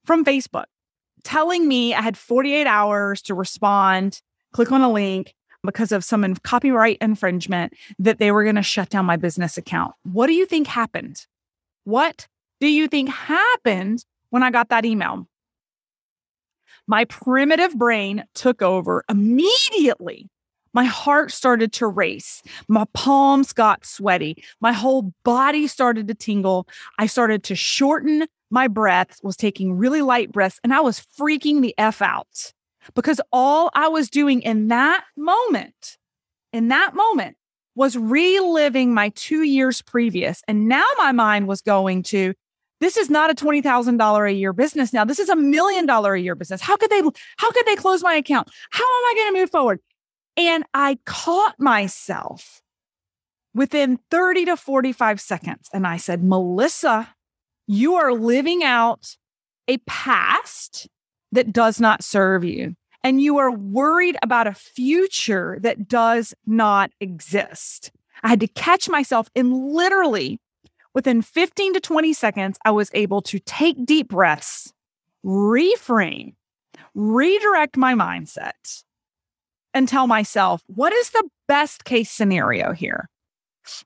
from 0.05 0.23
Facebook 0.23 0.67
telling 1.25 1.67
me 1.67 1.93
I 1.93 2.01
had 2.01 2.15
48 2.15 2.65
hours 2.65 3.21
to 3.23 3.33
respond, 3.33 4.21
click 4.53 4.71
on 4.71 4.81
a 4.81 4.89
link 4.89 5.35
because 5.65 5.91
of 5.91 6.05
some 6.05 6.33
copyright 6.35 6.97
infringement 7.01 7.73
that 7.99 8.17
they 8.17 8.31
were 8.31 8.43
going 8.43 8.55
to 8.55 8.63
shut 8.63 8.87
down 8.87 9.03
my 9.03 9.17
business 9.17 9.57
account. 9.57 9.95
What 10.03 10.27
do 10.27 10.33
you 10.33 10.45
think 10.45 10.67
happened? 10.67 11.27
What 11.83 12.29
do 12.61 12.67
you 12.67 12.87
think 12.87 13.09
happened 13.09 14.05
when 14.29 14.43
I 14.43 14.51
got 14.51 14.69
that 14.69 14.85
email? 14.85 15.27
My 16.87 17.03
primitive 17.03 17.77
brain 17.77 18.23
took 18.33 18.61
over 18.61 19.03
immediately 19.09 20.29
my 20.73 20.85
heart 20.85 21.31
started 21.31 21.73
to 21.73 21.87
race. 21.87 22.41
My 22.67 22.85
palms 22.93 23.53
got 23.53 23.85
sweaty. 23.85 24.43
My 24.61 24.71
whole 24.71 25.13
body 25.23 25.67
started 25.67 26.07
to 26.07 26.13
tingle. 26.13 26.67
I 26.97 27.07
started 27.07 27.43
to 27.45 27.55
shorten 27.55 28.27
my 28.51 28.67
breath, 28.67 29.19
was 29.23 29.37
taking 29.37 29.77
really 29.77 30.01
light 30.01 30.31
breaths, 30.31 30.59
and 30.63 30.73
I 30.73 30.81
was 30.81 31.05
freaking 31.19 31.61
the 31.61 31.75
F 31.77 32.01
out 32.01 32.53
because 32.95 33.21
all 33.31 33.69
I 33.73 33.87
was 33.87 34.09
doing 34.09 34.41
in 34.41 34.69
that 34.69 35.03
moment, 35.15 35.97
in 36.51 36.69
that 36.69 36.95
moment, 36.95 37.37
was 37.75 37.95
reliving 37.95 38.93
my 38.93 39.09
two 39.15 39.43
years 39.43 39.81
previous. 39.81 40.41
And 40.47 40.67
now 40.67 40.85
my 40.97 41.11
mind 41.11 41.47
was 41.47 41.61
going 41.61 42.03
to, 42.03 42.33
this 42.81 42.97
is 42.97 43.09
not 43.09 43.29
a 43.29 43.35
$20,000 43.35 44.29
a 44.29 44.33
year 44.33 44.53
business 44.53 44.91
now. 44.91 45.05
This 45.05 45.19
is 45.19 45.29
a 45.29 45.35
million 45.35 45.85
dollar 45.85 46.13
a 46.13 46.19
year 46.19 46.35
business. 46.35 46.61
How 46.61 46.75
could 46.75 46.89
they, 46.89 47.01
how 47.37 47.51
could 47.51 47.65
they 47.65 47.75
close 47.75 48.03
my 48.03 48.15
account? 48.15 48.49
How 48.71 48.83
am 48.83 49.05
I 49.05 49.13
going 49.15 49.33
to 49.33 49.39
move 49.39 49.51
forward? 49.51 49.79
And 50.37 50.63
I 50.73 50.99
caught 51.05 51.59
myself 51.59 52.61
within 53.53 53.99
30 54.09 54.45
to 54.45 54.57
45 54.57 55.19
seconds. 55.19 55.69
And 55.73 55.85
I 55.85 55.97
said, 55.97 56.23
Melissa, 56.23 57.13
you 57.67 57.95
are 57.95 58.13
living 58.13 58.63
out 58.63 59.17
a 59.67 59.77
past 59.79 60.87
that 61.31 61.51
does 61.51 61.79
not 61.79 62.03
serve 62.03 62.43
you. 62.43 62.75
And 63.03 63.21
you 63.21 63.37
are 63.37 63.51
worried 63.51 64.17
about 64.21 64.47
a 64.47 64.53
future 64.53 65.57
that 65.61 65.87
does 65.87 66.33
not 66.45 66.91
exist. 66.99 67.91
I 68.23 68.29
had 68.29 68.39
to 68.41 68.47
catch 68.47 68.89
myself 68.89 69.29
and 69.35 69.53
literally 69.53 70.39
within 70.93 71.21
15 71.21 71.73
to 71.73 71.79
20 71.79 72.13
seconds, 72.13 72.57
I 72.65 72.71
was 72.71 72.89
able 72.93 73.21
to 73.23 73.39
take 73.39 73.85
deep 73.85 74.09
breaths, 74.09 74.73
reframe, 75.23 76.33
redirect 76.93 77.77
my 77.77 77.93
mindset, 77.93 78.83
and 79.79 79.87
tell 79.87 80.07
myself, 80.07 80.61
what 80.67 80.91
is 80.91 81.11
the 81.11 81.23
best 81.47 81.85
case 81.85 82.11
scenario 82.11 82.73
here? 82.73 83.07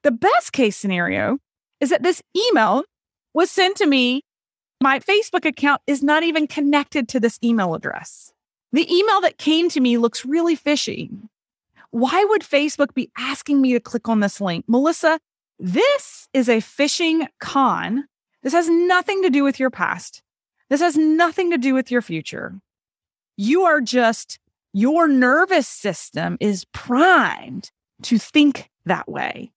The 0.02 0.12
best 0.12 0.52
case 0.52 0.76
scenario 0.76 1.38
is 1.80 1.92
that 1.92 2.02
this 2.02 2.20
email 2.36 2.84
was 3.36 3.52
sent 3.52 3.78
to 3.78 3.86
me. 3.86 4.24
My 4.82 4.98
Facebook 4.98 5.46
account 5.46 5.84
is 5.86 6.02
not 6.02 6.24
even 6.24 6.48
connected 6.48 7.08
to 7.10 7.20
this 7.20 7.38
email 7.44 7.76
address. 7.76 8.34
The 8.72 8.92
email 8.92 9.22
that 9.22 9.38
came 9.38 9.70
to 9.70 9.80
me 9.80 10.00
looks 10.00 10.26
really 10.26 10.56
fishy. 10.56 11.12
Why 11.92 12.26
would 12.26 12.42
Facebook 12.42 12.96
be 12.96 13.12
asking 13.16 13.62
me 13.62 13.74
to 13.74 13.80
click 13.80 14.10
on 14.10 14.20
this 14.20 14.42
link? 14.42 14.66
Melissa, 14.68 15.20
this 15.60 16.28
is 16.34 16.50
a 16.50 16.58
phishing 16.58 17.28
con. 17.40 18.06
This 18.42 18.54
has 18.54 18.68
nothing 18.68 19.22
to 19.22 19.30
do 19.30 19.44
with 19.44 19.60
your 19.60 19.70
past. 19.70 20.24
This 20.72 20.82
has 20.82 20.98
nothing 20.98 21.52
to 21.52 21.60
do 21.60 21.76
with 21.76 21.92
your 21.92 22.02
future. 22.02 22.60
You 23.38 23.62
are 23.62 23.80
just 23.80 24.40
your 24.74 25.08
nervous 25.08 25.68
system 25.68 26.38
is 26.40 26.66
primed 26.66 27.72
to 28.04 28.18
think 28.18 28.70
that 28.86 29.08
way. 29.08 29.52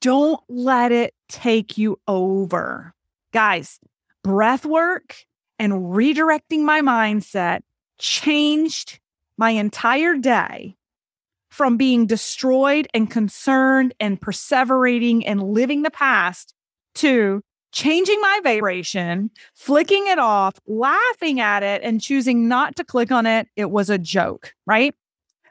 Don't 0.00 0.40
let 0.48 0.92
it 0.92 1.14
take 1.28 1.76
you 1.76 1.98
over. 2.06 2.94
Guys, 3.32 3.80
breath 4.22 4.64
work 4.64 5.16
and 5.58 5.72
redirecting 5.72 6.60
my 6.60 6.80
mindset 6.80 7.62
changed 7.98 9.00
my 9.36 9.50
entire 9.50 10.16
day 10.16 10.76
from 11.50 11.76
being 11.76 12.06
destroyed 12.06 12.86
and 12.94 13.10
concerned 13.10 13.94
and 13.98 14.20
perseverating 14.20 15.22
and 15.26 15.42
living 15.42 15.82
the 15.82 15.90
past 15.90 16.54
to 16.94 17.42
changing 17.72 18.20
my 18.20 18.40
vibration, 18.44 19.30
flicking 19.54 20.06
it 20.06 20.18
off, 20.18 20.58
laughing 20.66 21.40
at 21.40 21.62
it, 21.62 21.82
and 21.82 22.00
choosing 22.00 22.46
not 22.48 22.76
to 22.76 22.84
click 22.84 23.10
on 23.10 23.26
it, 23.26 23.48
it 23.56 23.70
was 23.70 23.90
a 23.90 23.98
joke, 23.98 24.54
right? 24.66 24.94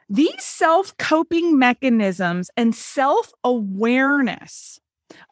These 0.08 0.42
self 0.42 0.96
coping 0.98 1.58
mechanisms 1.58 2.50
and 2.56 2.74
self 2.74 3.32
awareness 3.44 4.78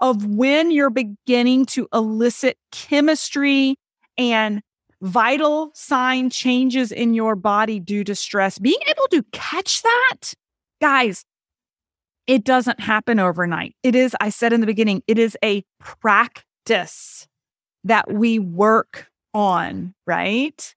of 0.00 0.26
when 0.26 0.70
you're 0.70 0.90
beginning 0.90 1.66
to 1.66 1.88
elicit 1.92 2.59
chemistry 2.73 3.76
and 4.18 4.61
vital 5.02 5.70
sign 5.75 6.28
changes 6.28 6.92
in 6.92 7.14
your 7.14 7.37
body 7.37 7.80
due 7.80 8.04
to 8.04 8.14
stress, 8.14 8.59
being 8.59 8.80
able 8.87 9.06
to 9.11 9.23
catch 9.32 9.82
that, 9.82 10.35
guys, 10.80 11.25
it 12.26 12.44
doesn't 12.44 12.80
happen 12.80 13.18
overnight. 13.18 13.75
It 13.82 13.94
is, 13.94 14.14
I 14.20 14.28
said 14.28 14.52
in 14.52 14.61
the 14.61 14.66
beginning, 14.66 15.02
it 15.06 15.18
is 15.18 15.37
a 15.42 15.64
practice 15.78 16.44
practice 16.64 17.29
that 17.85 18.12
we 18.12 18.38
work 18.38 19.11
on, 19.33 19.95
right? 20.07 20.75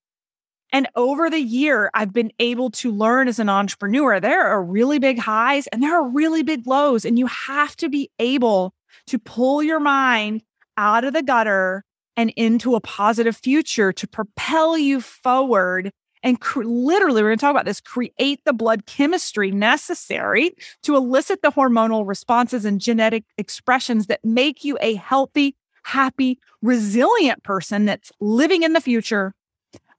And 0.71 0.87
over 0.95 1.29
the 1.29 1.41
year, 1.41 1.91
I've 1.93 2.13
been 2.13 2.31
able 2.39 2.71
to 2.71 2.91
learn 2.91 3.27
as 3.27 3.39
an 3.39 3.49
entrepreneur, 3.49 4.19
there 4.19 4.47
are 4.47 4.63
really 4.63 4.97
big 4.97 5.19
highs 5.19 5.67
and 5.67 5.83
there 5.83 5.95
are 5.95 6.07
really 6.07 6.41
big 6.41 6.65
lows. 6.65 7.05
And 7.05 7.19
you 7.19 7.27
have 7.27 7.75
to 7.77 7.89
be 7.89 8.09
able 8.17 8.73
to 9.07 9.19
pull 9.19 9.61
your 9.61 9.79
mind 9.79 10.41
out 10.77 11.03
of 11.03 11.13
the 11.13 11.21
gutter 11.21 11.83
and 12.15 12.31
into 12.35 12.75
a 12.75 12.81
positive 12.81 13.35
future 13.35 13.91
to 13.91 14.07
propel 14.07 14.77
you 14.77 15.01
forward 15.01 15.91
and 16.23 16.39
cr- 16.39 16.63
literally, 16.63 17.21
we're 17.21 17.29
going 17.29 17.37
to 17.37 17.41
talk 17.41 17.51
about 17.51 17.65
this 17.65 17.81
create 17.81 18.39
the 18.45 18.53
blood 18.53 18.85
chemistry 18.85 19.51
necessary 19.51 20.55
to 20.83 20.95
elicit 20.95 21.41
the 21.41 21.51
hormonal 21.51 22.07
responses 22.07 22.63
and 22.65 22.79
genetic 22.79 23.25
expressions 23.37 24.07
that 24.07 24.23
make 24.23 24.63
you 24.63 24.77
a 24.81 24.95
healthy, 24.95 25.55
happy, 25.83 26.39
resilient 26.61 27.43
person 27.43 27.85
that's 27.85 28.11
living 28.19 28.63
in 28.63 28.73
the 28.73 28.81
future 28.81 29.33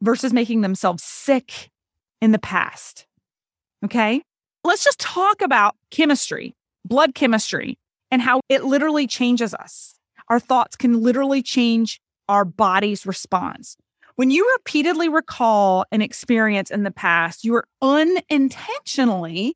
versus 0.00 0.33
making 0.33 0.61
themselves 0.61 1.03
sick 1.03 1.71
in 2.21 2.33
the 2.33 2.38
past. 2.38 3.07
Okay. 3.85 4.23
Let's 4.64 4.85
just 4.85 4.99
talk 4.99 5.43
about 5.43 5.76
chemistry, 5.91 6.55
blood 6.85 7.14
chemistry, 7.14 7.79
and 8.11 8.23
how 8.23 8.41
it 8.49 8.64
literally 8.64 9.07
changes 9.07 9.53
us. 9.55 9.95
Our 10.29 10.41
thoughts 10.41 10.76
can 10.76 11.03
literally 11.03 11.43
change 11.43 12.00
our 12.29 12.45
body's 12.45 13.05
response. 13.05 13.76
When 14.17 14.31
you 14.31 14.50
repeatedly 14.57 15.09
recall 15.09 15.85
an 15.91 16.00
experience 16.00 16.71
in 16.71 16.85
the 16.85 16.91
past, 16.91 17.45
you 17.45 17.55
are 17.57 17.67
unintentionally 17.83 19.55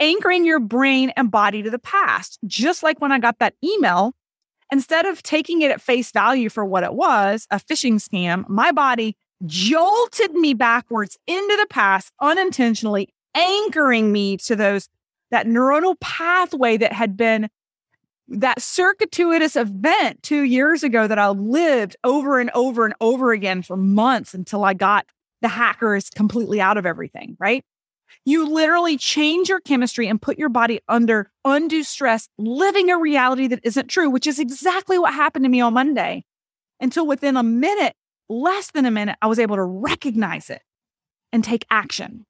anchoring 0.00 0.44
your 0.44 0.60
brain 0.60 1.10
and 1.16 1.30
body 1.30 1.62
to 1.62 1.70
the 1.70 1.78
past. 1.78 2.38
Just 2.46 2.82
like 2.82 3.00
when 3.00 3.12
I 3.12 3.18
got 3.18 3.40
that 3.40 3.54
email, 3.62 4.14
instead 4.74 5.06
of 5.06 5.22
taking 5.22 5.62
it 5.62 5.70
at 5.70 5.80
face 5.80 6.10
value 6.10 6.48
for 6.48 6.64
what 6.64 6.82
it 6.82 6.94
was, 6.94 7.46
a 7.52 7.60
phishing 7.60 7.94
scam, 7.94 8.46
my 8.48 8.72
body 8.72 9.16
jolted 9.46 10.32
me 10.32 10.52
backwards 10.52 11.16
into 11.28 11.56
the 11.60 11.66
past 11.70 12.12
unintentionally, 12.20 13.08
anchoring 13.36 14.10
me 14.10 14.36
to 14.36 14.56
those 14.56 14.88
that 15.30 15.46
neuronal 15.46 15.94
pathway 16.00 16.76
that 16.76 16.92
had 16.92 17.16
been 17.16 17.48
that 18.26 18.60
circuitous 18.60 19.54
event 19.54 20.20
two 20.24 20.42
years 20.42 20.82
ago 20.82 21.06
that 21.06 21.20
I 21.20 21.28
lived 21.28 21.94
over 22.02 22.40
and 22.40 22.50
over 22.52 22.84
and 22.84 22.94
over 23.00 23.30
again 23.30 23.62
for 23.62 23.76
months 23.76 24.34
until 24.34 24.64
I 24.64 24.74
got 24.74 25.06
the 25.40 25.46
hackers 25.46 26.10
completely 26.10 26.60
out 26.60 26.78
of 26.78 26.84
everything, 26.84 27.36
right? 27.38 27.64
You 28.24 28.48
literally 28.48 28.96
change 28.96 29.48
your 29.48 29.60
chemistry 29.60 30.08
and 30.08 30.20
put 30.20 30.38
your 30.38 30.48
body 30.48 30.80
under 30.88 31.30
undue 31.44 31.82
stress, 31.82 32.28
living 32.38 32.90
a 32.90 32.98
reality 32.98 33.46
that 33.48 33.60
isn't 33.62 33.88
true, 33.88 34.10
which 34.10 34.26
is 34.26 34.38
exactly 34.38 34.98
what 34.98 35.14
happened 35.14 35.44
to 35.44 35.48
me 35.48 35.60
on 35.60 35.74
Monday. 35.74 36.24
Until 36.80 37.06
within 37.06 37.36
a 37.36 37.42
minute, 37.42 37.94
less 38.28 38.70
than 38.70 38.84
a 38.84 38.90
minute, 38.90 39.16
I 39.22 39.26
was 39.26 39.38
able 39.38 39.56
to 39.56 39.62
recognize 39.62 40.50
it 40.50 40.62
and 41.32 41.42
take 41.42 41.66
action. 41.70 42.26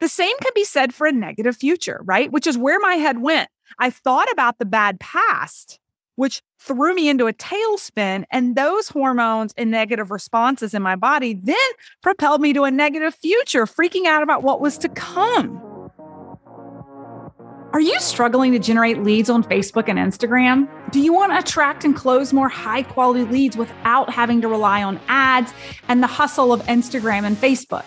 The 0.00 0.08
same 0.08 0.36
can 0.42 0.52
be 0.54 0.64
said 0.64 0.94
for 0.94 1.06
a 1.06 1.12
negative 1.12 1.56
future, 1.56 2.00
right? 2.04 2.30
Which 2.30 2.46
is 2.46 2.58
where 2.58 2.80
my 2.80 2.94
head 2.94 3.20
went. 3.20 3.48
I 3.78 3.90
thought 3.90 4.30
about 4.32 4.58
the 4.58 4.64
bad 4.64 5.00
past, 5.00 5.78
which 6.16 6.42
threw 6.58 6.94
me 6.94 7.08
into 7.08 7.26
a 7.26 7.32
tailspin. 7.32 8.24
And 8.30 8.56
those 8.56 8.88
hormones 8.88 9.54
and 9.56 9.70
negative 9.70 10.10
responses 10.10 10.74
in 10.74 10.82
my 10.82 10.96
body 10.96 11.38
then 11.42 11.56
propelled 12.02 12.40
me 12.40 12.52
to 12.52 12.64
a 12.64 12.70
negative 12.70 13.14
future, 13.14 13.64
freaking 13.66 14.06
out 14.06 14.22
about 14.22 14.42
what 14.42 14.60
was 14.60 14.76
to 14.78 14.88
come. 14.88 15.65
Are 17.76 17.80
you 17.80 18.00
struggling 18.00 18.52
to 18.52 18.58
generate 18.58 19.02
leads 19.02 19.28
on 19.28 19.44
Facebook 19.44 19.90
and 19.90 19.98
Instagram? 19.98 20.66
Do 20.92 20.98
you 20.98 21.12
want 21.12 21.32
to 21.32 21.38
attract 21.40 21.84
and 21.84 21.94
close 21.94 22.32
more 22.32 22.48
high 22.48 22.82
quality 22.82 23.24
leads 23.24 23.54
without 23.54 24.08
having 24.08 24.40
to 24.40 24.48
rely 24.48 24.82
on 24.82 24.98
ads 25.08 25.52
and 25.86 26.02
the 26.02 26.06
hustle 26.06 26.54
of 26.54 26.62
Instagram 26.62 27.24
and 27.24 27.36
Facebook? 27.36 27.84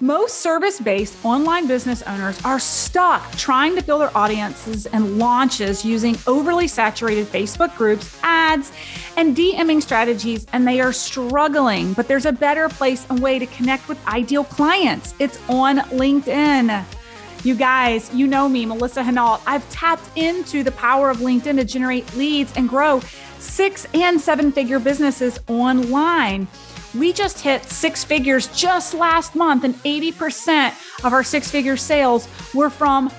Most 0.00 0.36
service 0.36 0.80
based 0.80 1.22
online 1.26 1.66
business 1.66 2.00
owners 2.04 2.42
are 2.42 2.58
stuck 2.58 3.30
trying 3.32 3.76
to 3.76 3.82
build 3.82 4.00
their 4.00 4.16
audiences 4.16 4.86
and 4.86 5.18
launches 5.18 5.84
using 5.84 6.16
overly 6.26 6.66
saturated 6.66 7.26
Facebook 7.26 7.76
groups, 7.76 8.18
ads, 8.22 8.72
and 9.18 9.36
DMing 9.36 9.82
strategies, 9.82 10.46
and 10.54 10.66
they 10.66 10.80
are 10.80 10.94
struggling. 10.94 11.92
But 11.92 12.08
there's 12.08 12.24
a 12.24 12.32
better 12.32 12.70
place 12.70 13.06
and 13.10 13.20
way 13.20 13.38
to 13.38 13.46
connect 13.48 13.90
with 13.90 13.98
ideal 14.08 14.44
clients. 14.44 15.14
It's 15.18 15.38
on 15.50 15.80
LinkedIn. 15.90 16.86
You 17.44 17.54
guys, 17.54 18.12
you 18.12 18.26
know 18.26 18.48
me, 18.48 18.66
Melissa 18.66 19.00
Henault. 19.02 19.40
I've 19.46 19.68
tapped 19.70 20.16
into 20.16 20.64
the 20.64 20.72
power 20.72 21.08
of 21.08 21.18
LinkedIn 21.18 21.56
to 21.56 21.64
generate 21.64 22.12
leads 22.16 22.52
and 22.56 22.68
grow 22.68 23.00
six 23.38 23.86
and 23.94 24.20
seven 24.20 24.50
figure 24.50 24.80
businesses 24.80 25.38
online. 25.48 26.48
We 26.96 27.12
just 27.12 27.40
hit 27.40 27.62
six 27.64 28.02
figures 28.02 28.48
just 28.48 28.92
last 28.92 29.36
month, 29.36 29.62
and 29.62 29.74
80% 29.76 31.04
of 31.04 31.12
our 31.12 31.22
six 31.22 31.48
figure 31.48 31.76
sales 31.76 32.28
were 32.54 32.70
from 32.70 33.12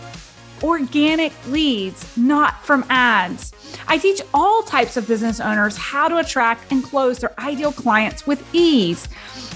organic 0.63 1.32
leads, 1.48 2.17
not 2.17 2.65
from 2.65 2.84
ads. 2.89 3.54
I 3.88 3.98
teach 3.98 4.22
all 4.34 4.63
types 4.63 4.98
of 4.98 5.08
business 5.08 5.39
owners 5.39 5.78
how 5.78 6.10
to 6.10 6.17
attract 6.17 6.72
and 6.72 6.84
close 6.84 7.20
their 7.20 7.39
ideal 7.39 7.72
clients 7.72 8.28
with 8.28 8.43
ease. 8.54 9.08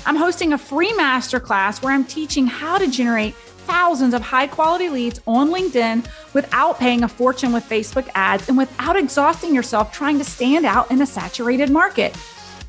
I'm 0.05 0.15
hosting 0.15 0.53
a 0.53 0.57
free 0.57 0.91
masterclass 0.93 1.83
where 1.83 1.93
I'm 1.93 2.05
teaching 2.05 2.47
how 2.47 2.77
to 2.77 2.87
generate 2.87 3.35
thousands 3.65 4.13
of 4.13 4.21
high 4.21 4.47
quality 4.47 4.89
leads 4.89 5.19
on 5.27 5.49
LinkedIn 5.49 6.05
without 6.33 6.79
paying 6.79 7.03
a 7.03 7.07
fortune 7.07 7.51
with 7.51 7.63
Facebook 7.63 8.09
ads 8.15 8.49
and 8.49 8.57
without 8.57 8.95
exhausting 8.95 9.53
yourself 9.53 9.91
trying 9.91 10.17
to 10.17 10.23
stand 10.23 10.65
out 10.65 10.89
in 10.91 11.01
a 11.01 11.05
saturated 11.05 11.69
market. 11.69 12.15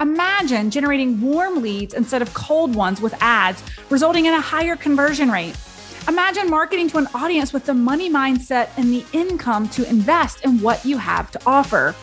Imagine 0.01 0.71
generating 0.71 1.21
warm 1.21 1.63
leads 1.63 1.95
instead 1.95 2.23
of 2.23 2.35
cold 2.35 2.75
ones 2.75 3.01
with 3.01 3.15
ads, 3.21 3.63
resulting 3.91 4.27
in 4.27 4.35
a 4.35 4.41
higher 4.41 4.75
conversion 4.77 5.31
rate. 5.31 5.57
Imagine 6.09 6.51
marketing 6.51 6.89
to 6.91 6.99
an 6.99 7.07
audience 7.15 7.53
with 7.53 7.65
the 7.65 7.73
money 7.73 8.11
mindset 8.11 8.69
and 8.77 8.93
the 8.93 9.07
income 9.13 9.69
to 9.71 9.89
invest 9.89 10.45
in 10.45 10.61
what 10.61 10.85
you 10.85 10.99
have 10.99 11.31
to 11.31 11.41
offer. 11.47 11.95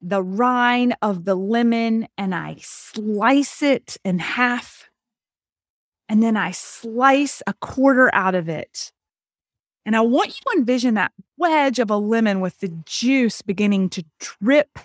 the 0.00 0.22
rind 0.22 0.96
of 1.00 1.24
the 1.24 1.36
lemon 1.36 2.08
and 2.18 2.34
I 2.34 2.56
slice 2.60 3.62
it 3.62 3.96
in 4.04 4.18
half. 4.18 4.90
And 6.08 6.24
then 6.24 6.36
I 6.36 6.50
slice 6.50 7.40
a 7.46 7.54
quarter 7.54 8.12
out 8.12 8.34
of 8.34 8.48
it. 8.48 8.90
And 9.86 9.94
I 9.94 10.00
want 10.00 10.30
you 10.30 10.40
to 10.52 10.58
envision 10.58 10.94
that 10.94 11.12
wedge 11.36 11.78
of 11.78 11.90
a 11.90 11.96
lemon 11.96 12.40
with 12.40 12.58
the 12.58 12.76
juice 12.84 13.40
beginning 13.40 13.90
to 13.90 14.04
drip 14.18 14.78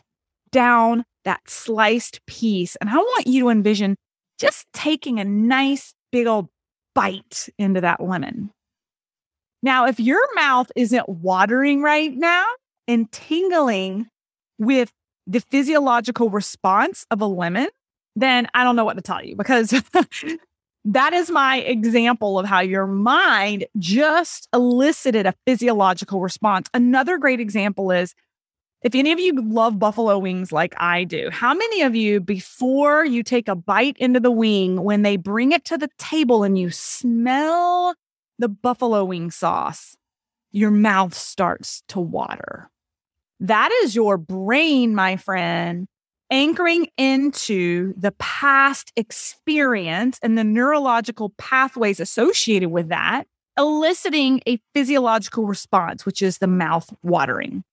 down 0.52 1.04
that 1.26 1.50
sliced 1.50 2.24
piece. 2.28 2.76
And 2.76 2.92
I 2.92 2.98
want 2.98 3.26
you 3.26 3.44
to 3.44 3.50
envision 3.50 3.96
just 4.40 4.68
taking 4.72 5.20
a 5.20 5.26
nice 5.26 5.96
big 6.12 6.28
old 6.28 6.50
bite 6.94 7.50
into 7.58 7.82
that 7.82 8.04
lemon. 8.04 8.52
Now, 9.64 9.88
if 9.88 10.00
your 10.00 10.22
mouth 10.36 10.70
isn't 10.76 11.08
watering 11.08 11.82
right 11.82 12.14
now 12.14 12.46
and 12.86 13.10
tingling 13.12 14.08
with 14.60 14.92
the 15.26 15.40
physiological 15.40 16.30
response 16.30 17.06
of 17.10 17.22
a 17.22 17.26
lemon, 17.26 17.70
then 18.16 18.48
I 18.54 18.66
don't 18.66 18.76
know 18.76 18.84
what 18.84 18.98
to 18.98 19.02
tell 19.02 19.24
you 19.24 19.38
because 19.38 19.70
that 20.86 21.14
is 21.14 21.32
my 21.32 21.60
example 21.60 22.38
of 22.38 22.46
how 22.46 22.60
your 22.60 22.86
mind 22.86 23.66
just 23.80 24.50
elicited 24.54 25.26
a 25.26 25.34
physiological 25.48 26.20
response. 26.20 26.70
Another 26.74 27.18
great 27.18 27.40
example 27.40 27.90
is 27.90 28.14
if 28.84 28.94
any 28.94 29.14
of 29.14 29.20
you 29.20 29.34
love 29.42 29.80
buffalo 29.80 30.20
wings 30.20 30.52
like 30.52 30.74
I 30.76 31.06
do, 31.06 31.30
how 31.32 31.54
many 31.54 31.84
of 31.84 31.96
you, 31.96 32.20
before 32.20 33.06
you 33.06 33.24
take 33.24 33.48
a 33.48 33.56
bite 33.56 33.96
into 33.98 34.20
the 34.20 34.30
wing, 34.30 34.84
when 34.84 35.04
they 35.04 35.16
bring 35.16 35.54
it 35.54 35.64
to 35.66 35.78
the 35.78 35.90
table 35.98 36.44
and 36.44 36.58
you 36.60 36.70
smell 36.70 37.96
the 38.44 38.50
buffalo 38.50 39.06
wing 39.06 39.32
sauce, 39.32 39.96
your 40.52 40.70
mouth 40.70 41.14
starts 41.14 41.82
to 41.88 42.02
water? 42.02 42.70
That 43.40 43.72
is 43.84 43.96
your 43.96 44.18
brain, 44.18 44.94
my 44.94 45.16
friend, 45.16 45.88
anchoring 46.30 46.88
into 46.98 47.94
the 47.96 48.12
past 48.20 48.92
experience 48.98 50.20
and 50.22 50.38
the 50.38 50.44
neurological 50.44 51.30
pathways 51.38 52.02
associated 52.02 52.70
with 52.70 52.90
that, 52.90 53.28
eliciting 53.58 54.42
a 54.46 54.60
physiological 54.74 55.46
response, 55.46 56.06
which 56.06 56.22
is 56.22 56.40
the 56.40 56.48
mouth 56.48 56.94
watering 57.02 57.64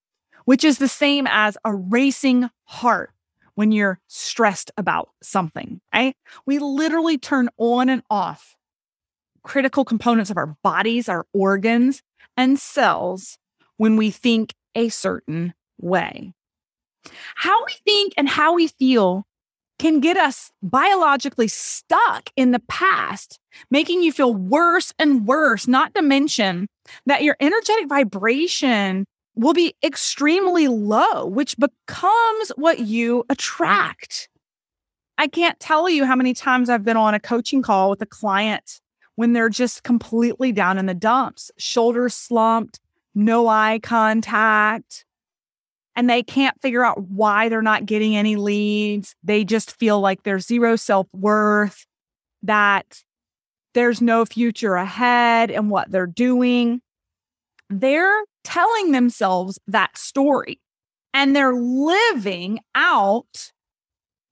which 0.44 0.64
is 0.64 0.78
the 0.78 0.88
same 0.88 1.26
as 1.30 1.56
a 1.64 1.74
racing 1.74 2.48
heart 2.64 3.10
when 3.54 3.72
you're 3.72 4.00
stressed 4.08 4.70
about 4.76 5.10
something, 5.22 5.80
right? 5.94 6.16
We 6.46 6.58
literally 6.58 7.18
turn 7.18 7.50
on 7.58 7.88
and 7.88 8.02
off 8.10 8.56
critical 9.42 9.84
components 9.84 10.30
of 10.30 10.36
our 10.36 10.56
bodies, 10.62 11.08
our 11.08 11.26
organs, 11.32 12.02
and 12.36 12.58
cells 12.58 13.38
when 13.76 13.96
we 13.96 14.10
think 14.10 14.54
a 14.74 14.88
certain 14.88 15.54
way. 15.78 16.32
How 17.34 17.64
we 17.64 17.72
think 17.84 18.14
and 18.16 18.28
how 18.28 18.54
we 18.54 18.68
feel 18.68 19.24
can 19.78 20.00
get 20.00 20.18
us 20.18 20.50
biologically 20.62 21.48
stuck 21.48 22.30
in 22.36 22.50
the 22.50 22.60
past, 22.68 23.38
making 23.70 24.02
you 24.02 24.12
feel 24.12 24.34
worse 24.34 24.92
and 24.98 25.26
worse, 25.26 25.66
not 25.66 25.94
to 25.94 26.02
mention 26.02 26.68
that 27.06 27.22
your 27.22 27.36
energetic 27.40 27.88
vibration 27.88 29.06
will 29.34 29.54
be 29.54 29.74
extremely 29.82 30.68
low, 30.68 31.24
which 31.24 31.56
becomes 31.56 32.52
what 32.56 32.80
you 32.80 33.24
attract. 33.30 34.28
I 35.16 35.28
can't 35.28 35.58
tell 35.58 35.88
you 35.88 36.04
how 36.04 36.16
many 36.16 36.34
times 36.34 36.68
I've 36.68 36.84
been 36.84 36.98
on 36.98 37.14
a 37.14 37.20
coaching 37.20 37.62
call 37.62 37.88
with 37.88 38.02
a 38.02 38.06
client 38.06 38.80
when 39.20 39.34
they're 39.34 39.50
just 39.50 39.82
completely 39.82 40.50
down 40.50 40.78
in 40.78 40.86
the 40.86 40.94
dumps, 40.94 41.50
shoulders 41.58 42.14
slumped, 42.14 42.80
no 43.14 43.48
eye 43.48 43.78
contact, 43.82 45.04
and 45.94 46.08
they 46.08 46.22
can't 46.22 46.58
figure 46.62 46.82
out 46.82 47.02
why 47.02 47.50
they're 47.50 47.60
not 47.60 47.84
getting 47.84 48.16
any 48.16 48.36
leads. 48.36 49.14
They 49.22 49.44
just 49.44 49.78
feel 49.78 50.00
like 50.00 50.22
there's 50.22 50.46
zero 50.46 50.74
self 50.74 51.06
worth, 51.12 51.84
that 52.44 53.02
there's 53.74 54.00
no 54.00 54.24
future 54.24 54.76
ahead 54.76 55.50
in 55.50 55.68
what 55.68 55.90
they're 55.90 56.06
doing. 56.06 56.80
They're 57.68 58.24
telling 58.42 58.92
themselves 58.92 59.58
that 59.66 59.98
story 59.98 60.62
and 61.12 61.36
they're 61.36 61.52
living 61.52 62.60
out 62.74 63.52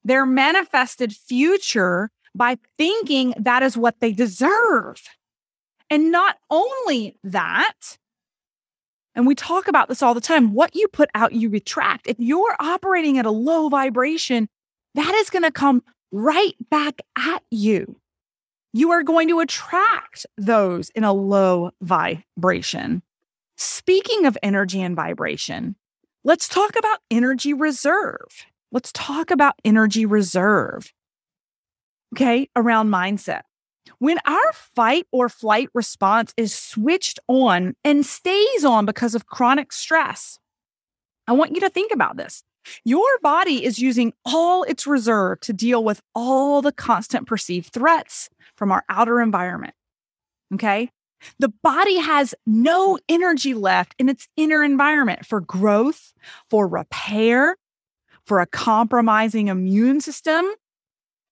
their 0.03 0.25
manifested 0.25 1.13
future 1.13 2.11
by 2.39 2.57
thinking 2.79 3.35
that 3.39 3.63
is 3.63 3.77
what 3.77 4.01
they 4.01 4.13
deserve. 4.13 5.03
And 5.91 6.11
not 6.13 6.37
only 6.51 7.19
that, 7.25 7.99
and 9.15 9.27
we 9.27 9.35
talk 9.35 9.69
about 9.69 9.89
this 9.89 10.03
all 10.03 10.15
the 10.15 10.21
time 10.21 10.55
what 10.55 10.75
you 10.75 10.87
put 10.89 11.11
out, 11.15 11.33
you 11.33 11.51
retract. 11.51 12.07
If 12.07 12.17
you're 12.19 12.57
operating 12.61 13.19
at 13.19 13.27
a 13.27 13.31
low 13.31 13.69
vibration, 13.69 14.49
that 14.95 15.15
is 15.17 15.29
going 15.29 15.43
to 15.43 15.51
come 15.51 15.83
right 16.13 16.55
back 16.71 17.01
at 17.17 17.43
you. 17.51 18.01
You 18.73 18.93
are 18.93 19.03
going 19.03 19.29
to 19.29 19.41
attract 19.41 20.27
those 20.37 20.91
in 20.91 21.05
a 21.05 21.13
low 21.13 21.73
vibration. 21.83 23.03
Speaking 23.57 24.25
of 24.25 24.39
energy 24.43 24.81
and 24.81 24.95
vibration, 24.95 25.75
let's 26.23 26.49
talk 26.49 26.77
about 26.77 27.01
energy 27.11 27.53
reserve. 27.53 28.47
Let's 28.71 28.93
talk 28.93 29.31
about 29.31 29.55
energy 29.65 30.07
reserve. 30.07 30.93
Okay, 32.15 32.49
around 32.57 32.89
mindset. 32.89 33.43
When 33.99 34.19
our 34.27 34.53
fight 34.53 35.07
or 35.13 35.29
flight 35.29 35.69
response 35.75 36.33
is 36.37 36.55
switched 36.55 37.19
on 37.29 37.75
and 37.85 38.05
stays 38.05 38.65
on 38.65 38.87
because 38.87 39.15
of 39.15 39.27
chronic 39.27 39.73
stress, 39.73 40.39
I 41.27 41.33
want 41.33 41.55
you 41.55 41.61
to 41.61 41.71
think 41.71 41.93
about 41.93 42.17
this. 42.17 42.43
Your 42.85 43.19
body 43.23 43.65
is 43.65 43.79
using 43.79 44.13
all 44.25 44.63
its 44.65 44.87
reserve 44.87 45.41
to 45.41 45.53
deal 45.53 45.83
with 45.83 46.03
all 46.15 46.61
the 46.63 46.73
constant 46.73 47.27
perceived 47.27 47.73
threats 47.73 48.29
from 48.57 48.73
our 48.73 48.85
outer 48.89 49.21
environment. 49.21 49.75
Okay. 50.55 50.91
The 51.39 51.53
body 51.63 51.97
has 51.97 52.35
no 52.47 52.99
energy 53.09 53.55
left 53.55 53.95
in 53.99 54.09
its 54.09 54.29
inner 54.37 54.63
environment 54.63 55.27
for 55.27 55.41
growth, 55.41 56.13
for 56.49 56.69
repair, 56.69 57.57
for 58.25 58.41
a 58.41 58.47
compromising 58.47 59.49
immune 59.49 60.01
system, 60.01 60.47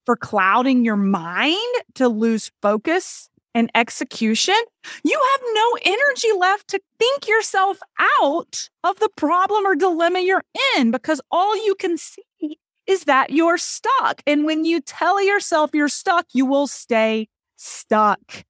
for 0.07 0.17
clouding 0.17 0.85
your 0.85 0.97
mind 0.97 1.75
to 1.97 2.09
lose 2.09 2.51
focus 2.63 3.29
and 3.55 3.71
execution. 3.75 4.55
You 5.03 5.21
have 5.33 5.41
no 5.55 5.79
energy 5.85 6.29
left 6.39 6.69
to 6.69 6.81
think 6.99 7.27
yourself 7.27 7.79
out 8.21 8.69
of 8.85 8.99
the 9.01 9.11
problem 9.17 9.67
or 9.67 9.75
dilemma 9.75 10.21
you're 10.21 10.45
in 10.77 10.91
because 10.91 11.21
all 11.31 11.57
you 11.65 11.75
can 11.75 11.99
see 11.99 12.59
is 12.87 13.05
that 13.05 13.31
you're 13.31 13.59
stuck. 13.59 14.23
And 14.27 14.45
when 14.45 14.65
you 14.65 14.81
tell 14.81 15.23
yourself 15.23 15.71
you're 15.75 15.89
stuck, 15.89 16.27
you 16.33 16.47
will 16.47 16.67
stay 16.67 17.29
stuck 17.57 18.45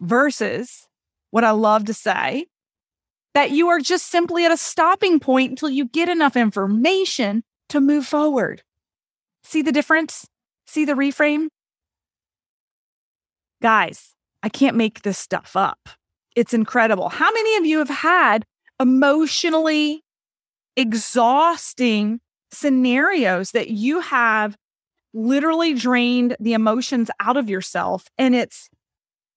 versus 0.00 0.86
what 1.30 1.44
I 1.44 1.50
love 1.50 1.86
to 1.86 1.94
say 1.94 2.46
that 3.34 3.50
you 3.50 3.68
are 3.68 3.78
just 3.78 4.06
simply 4.06 4.44
at 4.44 4.52
a 4.52 4.56
stopping 4.56 5.20
point 5.20 5.50
until 5.50 5.70
you 5.70 5.86
get 5.86 6.08
enough 6.08 6.36
information 6.36 7.44
to 7.68 7.80
move 7.80 8.06
forward. 8.06 8.62
See 9.50 9.62
the 9.62 9.72
difference? 9.72 10.28
See 10.68 10.84
the 10.84 10.92
reframe? 10.92 11.48
Guys, 13.60 14.14
I 14.44 14.48
can't 14.48 14.76
make 14.76 15.02
this 15.02 15.18
stuff 15.18 15.56
up. 15.56 15.88
It's 16.36 16.54
incredible. 16.54 17.08
How 17.08 17.32
many 17.32 17.56
of 17.56 17.66
you 17.66 17.78
have 17.78 17.88
had 17.88 18.44
emotionally 18.78 20.04
exhausting 20.76 22.20
scenarios 22.52 23.50
that 23.50 23.70
you 23.70 23.98
have 23.98 24.56
literally 25.12 25.74
drained 25.74 26.36
the 26.38 26.52
emotions 26.52 27.10
out 27.18 27.36
of 27.36 27.50
yourself 27.50 28.06
and 28.16 28.36
it's 28.36 28.68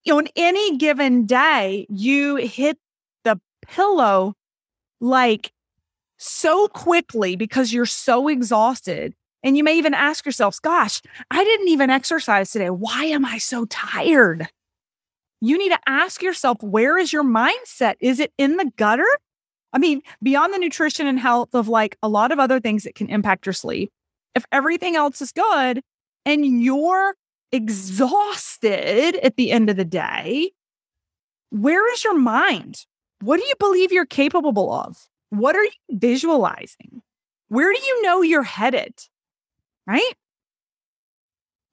you 0.04 0.13
know, 0.13 0.19
on 0.19 0.28
any 0.36 0.78
given 0.78 1.26
day, 1.26 1.88
you 1.89 2.36
hit 2.36 2.78
the 3.23 3.41
pillow 3.65 4.36
like 5.02 5.52
so 6.19 6.67
quickly 6.67 7.36
because 7.36 7.73
you're 7.73 7.88
so 7.88 8.28
exhausted. 8.28 9.15
And 9.43 9.58
you 9.58 9.63
may 9.63 9.77
even 9.77 9.93
ask 9.93 10.25
yourselves, 10.25 10.60
gosh, 10.60 11.01
I 11.29 11.43
didn't 11.43 11.67
even 11.67 11.89
exercise 11.89 12.51
today. 12.51 12.69
Why 12.69 13.06
am 13.06 13.25
I 13.25 13.38
so 13.38 13.65
tired? 13.65 14.47
You 15.41 15.58
need 15.58 15.69
to 15.69 15.79
ask 15.86 16.21
yourself, 16.21 16.63
where 16.63 16.97
is 16.97 17.12
your 17.12 17.25
mindset? 17.25 17.95
Is 17.99 18.21
it 18.21 18.32
in 18.38 18.56
the 18.56 18.71
gutter? 18.77 19.08
I 19.73 19.79
mean, 19.79 20.01
beyond 20.21 20.53
the 20.53 20.60
nutrition 20.60 21.08
and 21.08 21.19
health 21.19 21.53
of 21.53 21.67
like 21.67 21.97
a 22.01 22.08
lot 22.08 22.32
of 22.32 22.39
other 22.39 22.62
things 22.62 22.84
that 22.84 22.95
can 22.95 23.10
impact 23.10 23.45
your 23.45 23.53
sleep, 23.53 23.91
if 24.36 24.45
everything 24.51 24.95
else 24.95 25.21
is 25.21 25.34
good 25.34 25.82
and 26.25 26.63
you're 26.63 27.15
exhausted 27.51 29.15
at 29.17 29.36
the 29.36 29.51
end 29.51 29.69
of 29.69 29.75
the 29.75 29.84
day, 29.84 30.51
where 31.49 31.91
is 31.93 32.03
your 32.03 32.17
mind? 32.17 32.86
What 33.21 33.38
do 33.39 33.45
you 33.45 33.56
believe 33.60 33.91
you're 33.91 34.06
capable 34.06 34.71
of? 34.71 34.97
What 35.29 35.56
are 35.56 35.63
you 35.63 35.71
visualizing? 35.91 37.01
Where 37.49 37.71
do 37.73 37.79
you 37.79 38.01
know 38.03 38.21
you're 38.21 38.43
headed? 38.43 38.93
Right? 39.85 40.13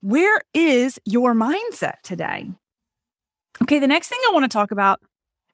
Where 0.02 0.40
is 0.54 0.98
your 1.04 1.34
mindset 1.34 2.00
today? 2.02 2.50
Okay, 3.62 3.78
the 3.78 3.86
next 3.86 4.08
thing 4.08 4.18
I 4.26 4.32
want 4.32 4.44
to 4.44 4.48
talk 4.48 4.70
about 4.70 5.00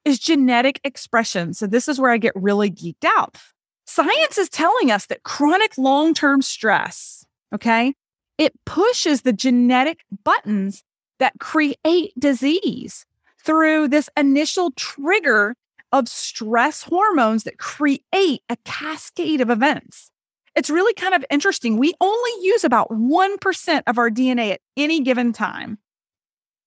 is 0.05 0.19
genetic 0.19 0.79
expression. 0.83 1.53
So, 1.53 1.67
this 1.67 1.87
is 1.87 1.99
where 1.99 2.11
I 2.11 2.17
get 2.17 2.33
really 2.35 2.71
geeked 2.71 3.05
out. 3.05 3.37
Science 3.85 4.37
is 4.37 4.49
telling 4.49 4.91
us 4.91 5.05
that 5.07 5.23
chronic 5.23 5.77
long 5.77 6.13
term 6.13 6.41
stress, 6.41 7.25
okay, 7.53 7.93
it 8.37 8.53
pushes 8.65 9.21
the 9.21 9.33
genetic 9.33 10.01
buttons 10.23 10.83
that 11.19 11.33
create 11.39 12.13
disease 12.17 13.05
through 13.43 13.87
this 13.87 14.09
initial 14.15 14.71
trigger 14.71 15.55
of 15.91 16.07
stress 16.07 16.83
hormones 16.83 17.43
that 17.43 17.57
create 17.57 18.01
a 18.11 18.57
cascade 18.65 19.41
of 19.41 19.49
events. 19.49 20.11
It's 20.57 20.71
really 20.71 20.95
kind 20.95 21.13
of 21.13 21.23
interesting. 21.29 21.77
We 21.77 21.93
only 22.01 22.31
use 22.41 22.63
about 22.63 22.89
1% 22.89 23.83
of 23.85 23.99
our 23.99 24.09
DNA 24.09 24.53
at 24.53 24.61
any 24.75 25.01
given 25.01 25.31
time. 25.31 25.77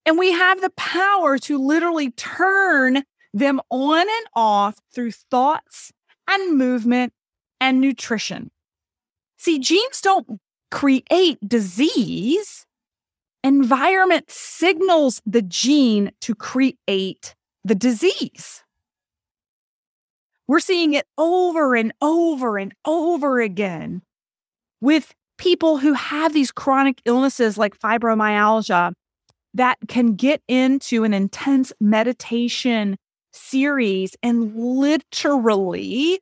And 0.07 0.17
we 0.17 0.31
have 0.31 0.61
the 0.61 0.71
power 0.77 1.39
to 1.39 1.59
literally 1.59 2.13
turn 2.13 3.03
them 3.35 3.61
on 3.69 4.01
and 4.01 4.27
off 4.35 4.77
through 4.95 5.11
thoughts 5.11 5.93
and 6.29 6.57
movement 6.57 7.13
and 7.61 7.81
nutrition. 7.81 8.53
See, 9.39 9.59
genes 9.59 10.01
don't 10.01 10.41
create 10.71 11.39
disease. 11.47 12.67
Environment 13.43 14.31
signals 14.31 15.21
the 15.27 15.43
gene 15.43 16.13
to 16.21 16.37
create 16.37 17.35
the 17.65 17.75
disease. 17.75 18.63
We're 20.51 20.59
seeing 20.59 20.95
it 20.95 21.07
over 21.17 21.77
and 21.77 21.93
over 22.03 22.59
and 22.59 22.75
over 22.85 23.41
again 23.41 24.03
with 24.81 25.15
people 25.39 25.79
who 25.79 25.93
have 25.93 26.33
these 26.33 26.51
chronic 26.51 27.01
illnesses 27.05 27.57
like 27.57 27.79
fibromyalgia 27.79 28.95
that 29.55 29.79
can 29.87 30.17
get 30.17 30.43
into 30.49 31.05
an 31.05 31.15
intense 31.15 31.73
meditation 31.81 32.97
series 33.33 34.17
and 34.25 34.57
literally 34.57 36.19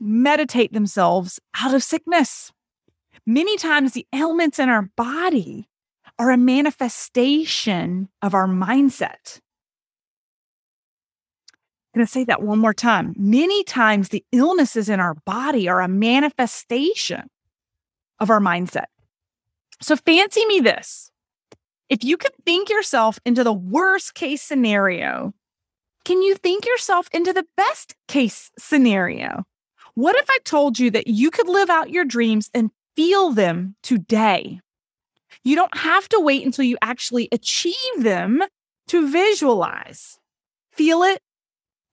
meditate 0.00 0.72
themselves 0.72 1.38
out 1.58 1.74
of 1.74 1.82
sickness. 1.82 2.52
Many 3.26 3.58
times, 3.58 3.92
the 3.92 4.06
ailments 4.14 4.58
in 4.58 4.70
our 4.70 4.88
body 4.96 5.68
are 6.18 6.30
a 6.30 6.38
manifestation 6.38 8.08
of 8.22 8.32
our 8.32 8.48
mindset. 8.48 9.40
Going 11.96 12.04
to 12.04 12.12
say 12.12 12.24
that 12.24 12.42
one 12.42 12.58
more 12.58 12.74
time. 12.74 13.14
Many 13.16 13.64
times, 13.64 14.10
the 14.10 14.22
illnesses 14.30 14.90
in 14.90 15.00
our 15.00 15.14
body 15.24 15.66
are 15.66 15.80
a 15.80 15.88
manifestation 15.88 17.30
of 18.18 18.28
our 18.28 18.38
mindset. 18.38 18.88
So, 19.80 19.96
fancy 19.96 20.44
me 20.44 20.60
this. 20.60 21.10
If 21.88 22.04
you 22.04 22.18
could 22.18 22.32
think 22.44 22.68
yourself 22.68 23.18
into 23.24 23.42
the 23.42 23.52
worst 23.54 24.12
case 24.14 24.42
scenario, 24.42 25.32
can 26.04 26.20
you 26.20 26.34
think 26.34 26.66
yourself 26.66 27.08
into 27.14 27.32
the 27.32 27.46
best 27.56 27.94
case 28.08 28.50
scenario? 28.58 29.44
What 29.94 30.16
if 30.16 30.28
I 30.28 30.36
told 30.44 30.78
you 30.78 30.90
that 30.90 31.06
you 31.06 31.30
could 31.30 31.48
live 31.48 31.70
out 31.70 31.88
your 31.88 32.04
dreams 32.04 32.50
and 32.52 32.72
feel 32.94 33.30
them 33.30 33.74
today? 33.82 34.60
You 35.44 35.56
don't 35.56 35.78
have 35.78 36.10
to 36.10 36.20
wait 36.20 36.44
until 36.44 36.66
you 36.66 36.76
actually 36.82 37.30
achieve 37.32 37.74
them 37.96 38.42
to 38.88 39.10
visualize, 39.10 40.18
feel 40.72 41.02
it, 41.02 41.22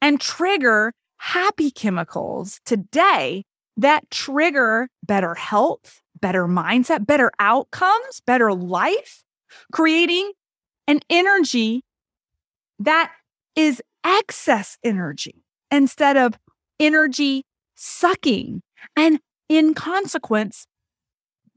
and 0.03 0.19
trigger 0.19 0.93
happy 1.15 1.71
chemicals 1.71 2.59
today 2.65 3.45
that 3.77 4.11
trigger 4.11 4.89
better 5.01 5.33
health, 5.33 6.01
better 6.19 6.45
mindset, 6.45 7.07
better 7.07 7.31
outcomes, 7.39 8.21
better 8.27 8.53
life, 8.53 9.23
creating 9.71 10.33
an 10.87 10.99
energy 11.09 11.85
that 12.79 13.11
is 13.55 13.81
excess 14.03 14.77
energy 14.83 15.45
instead 15.71 16.17
of 16.17 16.37
energy 16.81 17.45
sucking. 17.75 18.61
And 18.97 19.21
in 19.47 19.73
consequence, 19.73 20.67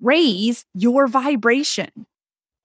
raise 0.01 0.65
your 0.73 1.09
vibration. 1.09 2.07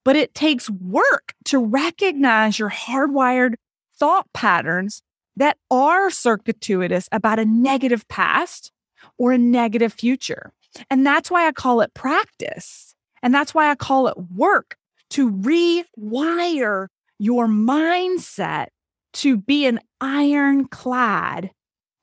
But 0.05 0.15
it 0.15 0.35
takes 0.35 0.69
work 0.69 1.33
to 1.45 1.57
recognize 1.57 2.59
your 2.59 2.69
hardwired 2.69 3.55
thought 3.97 4.27
patterns 4.33 5.01
that 5.41 5.57
are 5.71 6.11
circuitous 6.11 7.09
about 7.11 7.39
a 7.39 7.45
negative 7.45 8.07
past 8.07 8.71
or 9.17 9.31
a 9.31 9.39
negative 9.39 9.91
future. 9.91 10.53
And 10.87 11.03
that's 11.03 11.31
why 11.31 11.47
I 11.47 11.51
call 11.51 11.81
it 11.81 11.95
practice. 11.95 12.93
And 13.23 13.33
that's 13.33 13.51
why 13.51 13.71
I 13.71 13.73
call 13.73 14.07
it 14.07 14.17
work 14.35 14.77
to 15.09 15.31
rewire 15.31 16.89
your 17.17 17.47
mindset 17.47 18.67
to 19.13 19.35
be 19.35 19.65
an 19.65 19.79
ironclad 19.99 21.49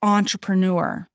entrepreneur. 0.01 1.07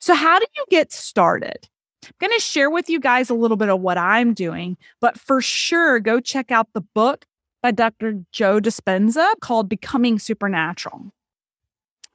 So, 0.00 0.16
how 0.16 0.40
do 0.40 0.46
you 0.56 0.64
get 0.68 0.90
started? 0.90 1.68
I'm 2.04 2.12
going 2.18 2.36
to 2.36 2.42
share 2.42 2.70
with 2.70 2.90
you 2.90 2.98
guys 2.98 3.30
a 3.30 3.34
little 3.34 3.56
bit 3.56 3.68
of 3.68 3.80
what 3.80 3.98
I'm 3.98 4.34
doing, 4.34 4.76
but 5.00 5.16
for 5.16 5.40
sure, 5.40 6.00
go 6.00 6.18
check 6.18 6.50
out 6.50 6.72
the 6.72 6.80
book 6.80 7.24
by 7.62 7.70
Dr. 7.70 8.24
Joe 8.32 8.60
Dispenza 8.60 9.32
called 9.40 9.68
Becoming 9.68 10.18
Supernatural. 10.18 11.12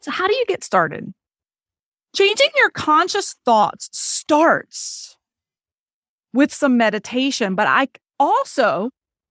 So, 0.02 0.12
how 0.12 0.28
do 0.28 0.36
you 0.36 0.46
get 0.46 0.64
started? 0.64 1.14
Changing 2.16 2.50
your 2.56 2.70
conscious 2.70 3.36
thoughts 3.46 3.90
starts 3.92 5.18
with 6.34 6.54
some 6.54 6.78
meditation, 6.78 7.56
but 7.56 7.68
I 7.68 7.88
also 8.20 8.90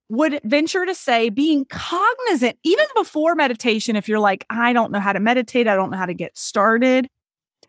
would 0.09 0.40
venture 0.44 0.85
to 0.85 0.94
say 0.94 1.31
being 1.31 1.64
cognizant, 1.66 2.59
even 2.64 2.87
before 2.94 3.35
meditation, 3.35 3.96
if 3.96 4.09
you're 4.09 4.18
like, 4.18 4.44
I 4.51 4.72
don't 4.72 4.92
know 4.92 5.01
how 5.01 5.12
to 5.12 5.20
meditate, 5.20 5.68
I 5.68 5.75
don't 5.75 5.90
know 5.90 5.96
how 5.96 6.07
to 6.07 6.14
get 6.14 6.37
started, 6.37 7.09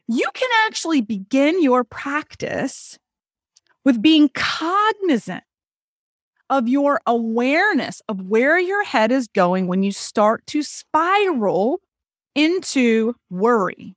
you 0.07 0.27
can 0.33 0.49
actually 0.65 1.01
begin 1.01 1.61
your 1.61 1.83
practice 1.83 2.97
with 3.85 4.01
being 4.01 4.29
cognizant 4.33 5.43
of 6.49 6.67
your 6.67 7.01
awareness 7.05 8.01
of 8.07 8.21
where 8.21 8.59
your 8.59 8.83
head 8.83 9.11
is 9.11 9.27
going 9.27 9.67
when 9.67 9.83
you 9.83 9.91
start 9.91 10.45
to 10.47 10.63
spiral 10.63 11.79
into 12.35 13.15
worry, 13.29 13.95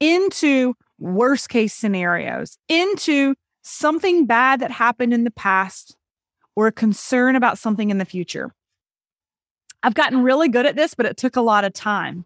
into 0.00 0.74
worst 0.98 1.48
case 1.48 1.74
scenarios, 1.74 2.58
into 2.68 3.34
something 3.62 4.26
bad 4.26 4.60
that 4.60 4.70
happened 4.70 5.12
in 5.12 5.24
the 5.24 5.30
past 5.30 5.96
or 6.54 6.66
a 6.66 6.72
concern 6.72 7.36
about 7.36 7.58
something 7.58 7.90
in 7.90 7.98
the 7.98 8.04
future. 8.04 8.54
I've 9.82 9.94
gotten 9.94 10.22
really 10.22 10.48
good 10.48 10.66
at 10.66 10.76
this, 10.76 10.94
but 10.94 11.06
it 11.06 11.16
took 11.16 11.36
a 11.36 11.42
lot 11.42 11.64
of 11.64 11.72
time. 11.72 12.24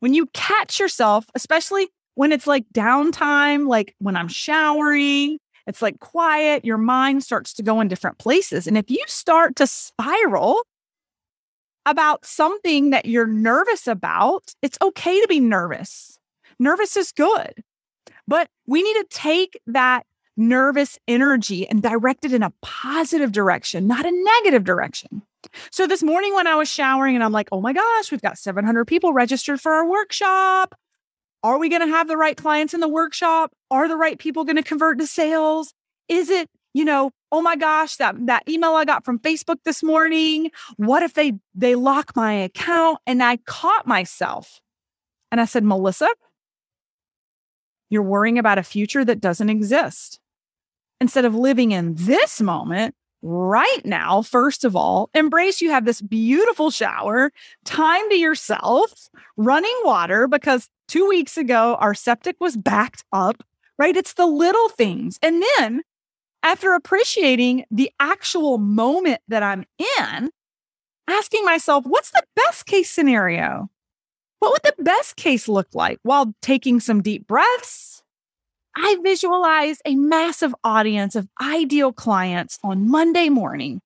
When 0.00 0.14
you 0.14 0.26
catch 0.34 0.78
yourself, 0.78 1.26
especially 1.34 1.88
when 2.14 2.30
it's 2.30 2.46
like 2.46 2.66
downtime, 2.72 3.66
like 3.66 3.94
when 3.98 4.16
I'm 4.16 4.28
showering, 4.28 5.38
it's 5.66 5.82
like 5.82 6.00
quiet, 6.00 6.64
your 6.64 6.78
mind 6.78 7.22
starts 7.22 7.52
to 7.54 7.62
go 7.62 7.80
in 7.80 7.88
different 7.88 8.18
places. 8.18 8.66
And 8.66 8.76
if 8.76 8.90
you 8.90 9.02
start 9.06 9.56
to 9.56 9.66
spiral 9.66 10.62
about 11.86 12.24
something 12.24 12.90
that 12.90 13.06
you're 13.06 13.26
nervous 13.26 13.86
about, 13.86 14.54
it's 14.62 14.78
okay 14.82 15.20
to 15.20 15.28
be 15.28 15.40
nervous. 15.40 16.18
Nervous 16.58 16.96
is 16.96 17.12
good. 17.12 17.62
But 18.26 18.48
we 18.66 18.82
need 18.82 18.94
to 18.94 19.06
take 19.10 19.60
that 19.66 20.06
nervous 20.36 20.98
energy 21.06 21.68
and 21.68 21.82
direct 21.82 22.24
it 22.24 22.32
in 22.32 22.42
a 22.42 22.52
positive 22.62 23.32
direction, 23.32 23.86
not 23.86 24.06
a 24.06 24.10
negative 24.10 24.64
direction. 24.64 25.22
So 25.70 25.86
this 25.86 26.02
morning 26.02 26.34
when 26.34 26.46
I 26.46 26.56
was 26.56 26.68
showering 26.68 27.14
and 27.14 27.22
I'm 27.22 27.32
like, 27.32 27.48
oh 27.52 27.60
my 27.60 27.72
gosh, 27.72 28.10
we've 28.10 28.22
got 28.22 28.38
700 28.38 28.86
people 28.86 29.12
registered 29.12 29.60
for 29.60 29.72
our 29.72 29.88
workshop. 29.88 30.74
Are 31.44 31.58
we 31.58 31.68
going 31.68 31.82
to 31.82 31.88
have 31.88 32.08
the 32.08 32.16
right 32.16 32.36
clients 32.36 32.72
in 32.72 32.80
the 32.80 32.88
workshop? 32.88 33.52
Are 33.70 33.86
the 33.86 33.96
right 33.96 34.18
people 34.18 34.44
going 34.44 34.56
to 34.56 34.62
convert 34.62 34.98
to 34.98 35.06
sales? 35.06 35.74
Is 36.08 36.30
it, 36.30 36.48
you 36.72 36.86
know, 36.86 37.10
oh 37.30 37.42
my 37.42 37.54
gosh, 37.54 37.96
that 37.96 38.16
that 38.26 38.48
email 38.48 38.74
I 38.74 38.86
got 38.86 39.04
from 39.04 39.18
Facebook 39.18 39.58
this 39.64 39.82
morning, 39.82 40.50
what 40.76 41.02
if 41.02 41.12
they 41.12 41.34
they 41.54 41.74
lock 41.74 42.16
my 42.16 42.32
account? 42.32 42.98
And 43.06 43.22
I 43.22 43.36
caught 43.44 43.86
myself. 43.86 44.60
And 45.30 45.40
I 45.40 45.44
said, 45.44 45.64
"Melissa, 45.64 46.08
you're 47.90 48.02
worrying 48.02 48.38
about 48.38 48.58
a 48.58 48.62
future 48.62 49.04
that 49.04 49.20
doesn't 49.20 49.50
exist. 49.50 50.18
Instead 51.00 51.24
of 51.24 51.34
living 51.34 51.72
in 51.72 51.94
this 51.94 52.40
moment, 52.40 52.94
right 53.24 53.80
now, 53.84 54.20
first 54.20 54.64
of 54.64 54.76
all, 54.76 55.08
embrace 55.14 55.62
you 55.62 55.70
have 55.70 55.86
this 55.86 56.02
beautiful 56.02 56.70
shower, 56.70 57.32
time 57.64 58.08
to 58.10 58.16
yourself, 58.16 59.08
running 59.38 59.76
water, 59.82 60.28
because 60.28 60.68
two 60.88 61.08
weeks 61.08 61.38
ago, 61.38 61.76
our 61.80 61.94
septic 61.94 62.36
was 62.38 62.56
backed 62.56 63.02
up, 63.12 63.42
right? 63.78 63.96
It's 63.96 64.12
the 64.12 64.26
little 64.26 64.68
things. 64.68 65.18
And 65.22 65.42
then 65.58 65.82
after 66.42 66.74
appreciating 66.74 67.64
the 67.70 67.90
actual 67.98 68.58
moment 68.58 69.22
that 69.28 69.42
I'm 69.42 69.64
in, 69.98 70.30
asking 71.08 71.46
myself, 71.46 71.84
what's 71.86 72.10
the 72.10 72.24
best 72.36 72.66
case 72.66 72.90
scenario? 72.90 73.70
What 74.40 74.52
would 74.52 74.76
the 74.76 74.82
best 74.82 75.16
case 75.16 75.48
look 75.48 75.68
like 75.72 75.98
while 76.02 76.34
taking 76.42 76.78
some 76.78 77.00
deep 77.00 77.26
breaths? 77.26 78.03
I 78.76 78.96
visualize 79.02 79.78
a 79.84 79.94
massive 79.94 80.54
audience 80.64 81.14
of 81.14 81.28
ideal 81.40 81.92
clients 81.92 82.58
on 82.64 82.88
Monday 82.88 83.28
morning, 83.28 83.80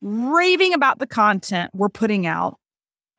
raving 0.00 0.74
about 0.74 0.98
the 0.98 1.06
content 1.06 1.70
we're 1.74 1.88
putting 1.88 2.26
out, 2.26 2.58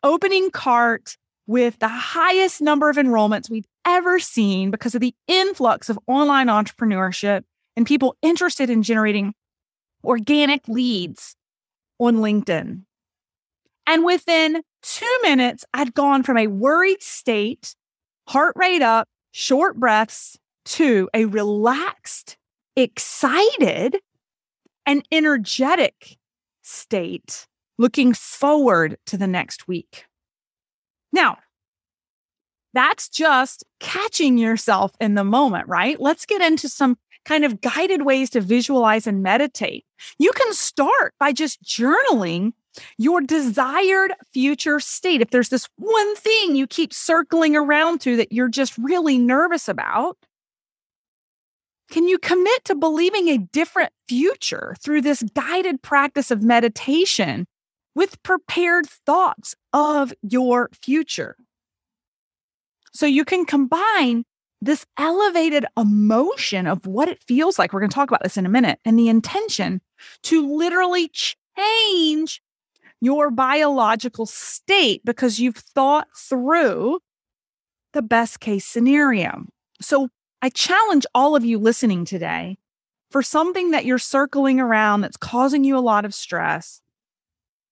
opening 0.04 0.52
cart 0.52 1.16
with 1.48 1.80
the 1.80 1.88
highest 1.88 2.62
number 2.62 2.90
of 2.90 2.98
enrollments 2.98 3.50
we've 3.50 3.68
ever 3.86 4.20
seen 4.20 4.72
because 4.72 4.94
of 4.94 5.02
the 5.02 5.16
influx 5.28 5.90
of 5.90 5.98
online 6.06 6.48
entrepreneurship 6.48 7.44
and 7.76 7.88
people 7.88 8.16
interested 8.22 8.70
in 8.70 8.84
generating 8.84 9.34
organic 10.04 10.68
leads 10.68 11.36
on 11.98 12.18
LinkedIn. 12.18 12.84
And 13.88 14.06
within 14.06 14.62
two 14.84 15.18
minutes, 15.24 15.66
I'd 15.74 15.94
gone 15.94 16.24
from 16.24 16.38
a 16.38 16.48
worried 16.48 17.02
state, 17.02 17.76
heart 18.28 18.54
rate 18.56 18.82
up, 18.82 19.08
short 19.32 19.78
breaths, 19.78 20.38
to 20.70 21.10
a 21.14 21.26
relaxed, 21.26 22.38
excited, 22.76 23.98
and 24.86 25.04
energetic 25.12 26.18
state, 26.62 27.48
looking 27.78 28.14
forward 28.14 28.98
to 29.08 29.18
the 29.18 29.28
next 29.28 29.68
week. 29.68 30.06
Now, 31.12 31.38
that's 32.74 33.10
just 33.10 33.64
catching 33.80 34.38
yourself 34.38 34.92
in 35.00 35.16
the 35.16 35.24
moment, 35.24 35.68
right? 35.68 36.00
Let's 36.00 36.26
get 36.26 36.42
into 36.42 36.70
some 36.70 36.98
kind 37.26 37.44
of 37.44 37.62
guided 37.62 38.04
ways 38.04 38.30
to 38.32 38.42
visualize 38.42 39.08
and 39.08 39.24
meditate. 39.24 39.86
You 40.20 40.32
can 40.32 40.54
start 40.54 41.14
by 41.20 41.32
just 41.32 41.62
journaling 41.64 42.54
your 42.98 43.22
desired 43.22 44.14
future 44.32 44.80
state. 44.80 45.22
If 45.22 45.32
there's 45.32 45.50
this 45.50 45.68
one 45.78 46.16
thing 46.16 46.56
you 46.56 46.68
keep 46.68 46.94
circling 46.94 47.56
around 47.56 48.02
to 48.02 48.16
that 48.18 48.32
you're 48.32 48.50
just 48.50 48.78
really 48.78 49.18
nervous 49.18 49.68
about, 49.68 50.18
can 51.90 52.08
you 52.08 52.18
commit 52.20 52.66
to 52.66 52.76
believing 52.76 53.28
a 53.28 53.38
different 53.38 53.92
future 54.08 54.76
through 54.82 55.02
this 55.02 55.24
guided 55.34 55.82
practice 55.82 56.32
of 56.32 56.44
meditation 56.44 57.48
with 57.96 58.22
prepared 58.24 58.86
thoughts 58.88 59.56
of 59.74 60.14
your 60.22 60.70
future? 60.82 61.36
So 62.94 63.06
you 63.06 63.26
can 63.26 63.46
combine 63.46 64.24
this 64.62 64.86
elevated 64.98 65.66
emotion 65.78 66.68
of 66.68 66.86
what 66.86 67.08
it 67.08 67.24
feels 67.24 67.58
like. 67.58 67.72
We're 67.72 67.80
going 67.80 67.90
to 67.90 67.96
talk 67.96 68.10
about 68.10 68.24
this 68.24 68.38
in 68.38 68.46
a 68.46 68.50
minute 68.50 68.80
and 68.84 69.00
the 69.00 69.10
intention 69.10 69.82
to 70.24 70.56
literally 70.56 71.12
change 71.58 72.42
your 73.02 73.32
biological 73.32 74.26
state 74.26 75.02
because 75.06 75.40
you've 75.40 75.56
thought 75.56 76.08
through 76.16 77.00
the 77.94 78.02
best 78.02 78.40
case 78.40 78.66
scenario. 78.66 79.46
So 79.82 80.10
I 80.42 80.50
challenge 80.50 81.06
all 81.14 81.36
of 81.36 81.44
you 81.44 81.60
listening 81.60 82.06
today 82.06 82.58
for 83.12 83.22
something 83.22 83.72
that 83.72 83.86
you're 83.86 83.98
circling 83.98 84.60
around 84.60 85.02
that's 85.02 85.18
causing 85.18 85.64
you 85.64 85.78
a 85.78 85.80
lot 85.80 86.06
of 86.06 86.14
stress. 86.14 86.82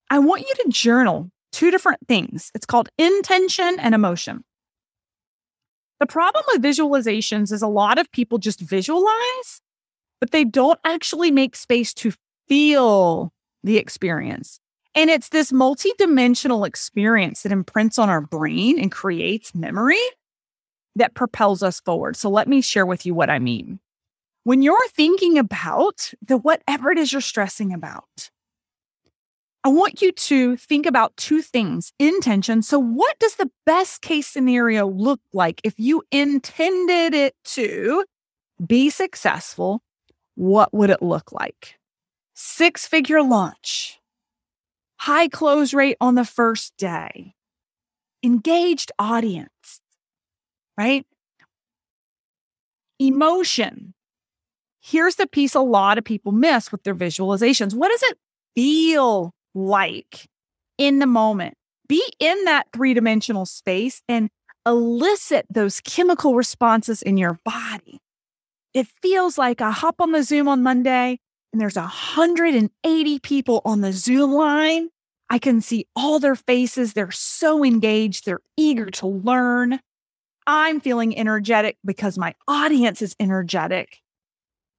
I 0.09 0.19
want 0.19 0.41
you 0.41 0.53
to 0.63 0.69
journal 0.69 1.31
two 1.51 1.71
different 1.71 2.05
things. 2.07 2.51
It's 2.53 2.65
called 2.65 2.89
intention 2.97 3.79
and 3.79 3.95
emotion. 3.95 4.43
The 5.99 6.05
problem 6.05 6.43
with 6.47 6.61
visualizations 6.61 7.51
is 7.51 7.61
a 7.61 7.67
lot 7.67 7.97
of 7.97 8.11
people 8.11 8.37
just 8.37 8.59
visualize, 8.59 9.61
but 10.19 10.31
they 10.31 10.43
don't 10.43 10.79
actually 10.83 11.31
make 11.31 11.55
space 11.55 11.93
to 11.95 12.13
feel 12.47 13.33
the 13.63 13.77
experience. 13.77 14.59
And 14.93 15.09
it's 15.09 15.29
this 15.29 15.51
multidimensional 15.51 16.67
experience 16.67 17.43
that 17.43 17.51
imprints 17.51 17.97
on 17.97 18.09
our 18.09 18.21
brain 18.21 18.79
and 18.79 18.91
creates 18.91 19.55
memory 19.55 19.99
that 20.97 21.13
propels 21.13 21.63
us 21.63 21.79
forward. 21.79 22.15
So 22.15 22.29
let 22.29 22.47
me 22.47 22.61
share 22.61 22.85
with 22.85 23.05
you 23.05 23.13
what 23.13 23.29
I 23.29 23.39
mean. 23.39 23.79
When 24.43 24.61
you're 24.61 24.87
thinking 24.89 25.37
about 25.37 26.13
the 26.25 26.37
whatever 26.37 26.91
it 26.91 26.97
is 26.97 27.11
you're 27.11 27.21
stressing 27.21 27.73
about, 27.73 28.29
I 29.63 29.69
want 29.69 30.01
you 30.01 30.13
to 30.13 30.55
think 30.55 30.85
about 30.85 31.17
two 31.17 31.41
things 31.41 31.91
intention. 31.99 32.61
So, 32.61 32.79
what 32.79 33.19
does 33.19 33.35
the 33.35 33.51
best 33.65 34.01
case 34.01 34.25
scenario 34.25 34.87
look 34.87 35.19
like 35.33 35.59
if 35.65 35.73
you 35.77 36.03
intended 36.09 37.13
it 37.13 37.35
to 37.55 38.05
be 38.65 38.89
successful? 38.89 39.81
What 40.35 40.73
would 40.73 40.89
it 40.89 41.01
look 41.01 41.33
like? 41.33 41.75
Six 42.33 42.87
figure 42.87 43.21
launch, 43.21 43.99
high 44.99 45.27
close 45.27 45.73
rate 45.73 45.97
on 45.99 46.15
the 46.15 46.23
first 46.23 46.77
day, 46.77 47.33
engaged 48.23 48.93
audience, 48.97 49.81
right? 50.77 51.05
Emotion. 52.99 53.93
Here's 54.79 55.15
the 55.15 55.27
piece 55.27 55.55
a 55.55 55.59
lot 55.59 55.97
of 55.97 56.03
people 56.03 56.31
miss 56.31 56.71
with 56.71 56.83
their 56.83 56.95
visualizations. 56.95 57.73
What 57.73 57.89
does 57.89 58.03
it 58.03 58.17
feel 58.55 59.33
like 59.53 60.27
in 60.77 60.99
the 60.99 61.05
moment. 61.05 61.55
Be 61.87 62.03
in 62.19 62.45
that 62.45 62.67
three 62.73 62.93
dimensional 62.93 63.45
space 63.45 64.01
and 64.07 64.29
elicit 64.65 65.45
those 65.49 65.79
chemical 65.79 66.35
responses 66.35 67.01
in 67.01 67.17
your 67.17 67.39
body. 67.45 67.99
It 68.73 68.87
feels 69.01 69.37
like 69.37 69.61
I 69.61 69.71
hop 69.71 69.95
on 69.99 70.11
the 70.11 70.23
Zoom 70.23 70.47
on 70.47 70.63
Monday 70.63 71.19
and 71.53 71.61
there's 71.61 71.75
180 71.75 73.19
people 73.19 73.61
on 73.63 73.81
the 73.81 73.93
Zoom 73.93 74.33
line. 74.33 74.89
I 75.29 75.39
can 75.39 75.61
see 75.61 75.85
all 75.95 76.19
their 76.19 76.35
faces. 76.35 76.93
They're 76.93 77.11
so 77.11 77.63
engaged, 77.63 78.25
they're 78.25 78.41
eager 78.57 78.87
to 78.91 79.07
learn. 79.07 79.79
I'm 80.47 80.79
feeling 80.79 81.17
energetic 81.17 81.77
because 81.85 82.17
my 82.17 82.33
audience 82.47 83.01
is 83.01 83.15
energetic. 83.19 83.97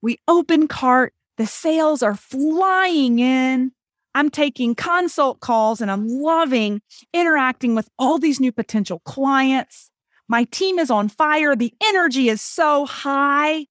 We 0.00 0.18
open 0.26 0.66
cart, 0.66 1.12
the 1.37 1.46
sales 1.46 2.02
are 2.02 2.16
flying 2.16 3.18
in. 3.18 3.72
I'm 4.14 4.31
taking 4.31 4.74
consult 4.74 5.40
calls 5.40 5.81
and 5.81 5.90
I'm 5.90 6.09
loving 6.09 6.81
interacting 7.12 7.74
with 7.74 7.88
all 7.98 8.18
these 8.18 8.40
new 8.40 8.50
potential 8.50 9.00
clients. 9.04 9.90
My 10.28 10.44
team 10.44 10.78
is 10.78 10.90
on 10.90 11.09
fire. 11.09 11.54
The 11.54 11.74
energy 11.85 12.28
is 12.28 12.40
so 12.40 12.87
high. 12.87 13.66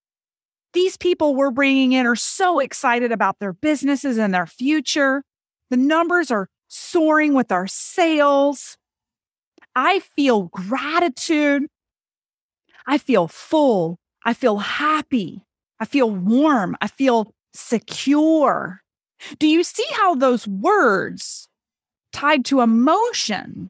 These 0.73 0.97
people 0.97 1.36
we're 1.36 1.51
bringing 1.51 1.93
in 1.93 2.05
are 2.05 2.15
so 2.15 2.60
excited 2.60 3.12
about 3.12 3.39
their 3.39 3.53
businesses 3.53 4.17
and 4.17 4.33
their 4.33 4.45
future. 4.45 5.23
The 5.71 5.77
numbers 5.77 6.29
are 6.29 6.49
soaring 6.67 7.33
with 7.33 7.51
our 7.51 7.67
sales. 7.67 8.77
I 9.75 9.99
feel 9.99 10.43
gratitude. 10.43 11.63
I 12.88 12.97
feel 12.97 13.28
full. 13.28 14.00
I 14.26 14.34
feel 14.34 14.58
happy. 14.58 15.43
I 15.80 15.86
feel 15.86 16.10
warm. 16.10 16.76
I 16.82 16.88
feel 16.88 17.34
secure. 17.54 18.82
Do 19.39 19.47
you 19.47 19.63
see 19.63 19.86
how 19.93 20.15
those 20.15 20.47
words 20.47 21.47
tied 22.13 22.45
to 22.45 22.62
emotion 22.62 23.69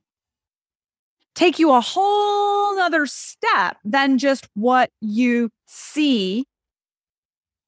take 1.36 1.60
you 1.60 1.72
a 1.72 1.82
whole 1.82 2.80
other 2.80 3.06
step 3.06 3.78
than 3.86 4.18
just 4.18 4.48
what 4.56 4.90
you 5.02 5.50
see 5.68 6.46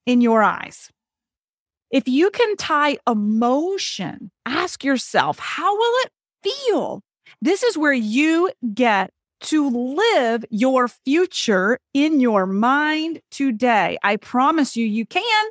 in 0.05 0.21
your 0.21 0.41
eyes? 0.41 0.89
If 1.91 2.07
you 2.07 2.29
can 2.31 2.55
tie 2.57 2.97
emotion, 3.07 4.31
ask 4.45 4.83
yourself, 4.83 5.39
how 5.39 5.75
will 5.75 6.05
it 6.05 6.11
feel? 6.43 7.01
This 7.41 7.63
is 7.63 7.77
where 7.77 7.93
you 7.93 8.51
get 8.73 9.11
to 9.41 9.95
live 9.95 10.45
your 10.49 10.87
future 10.87 11.79
in 11.93 12.19
your 12.19 12.45
mind 12.45 13.21
today. 13.31 13.97
I 14.03 14.17
promise 14.17 14.75
you, 14.75 14.85
you 14.85 15.05
can 15.05 15.49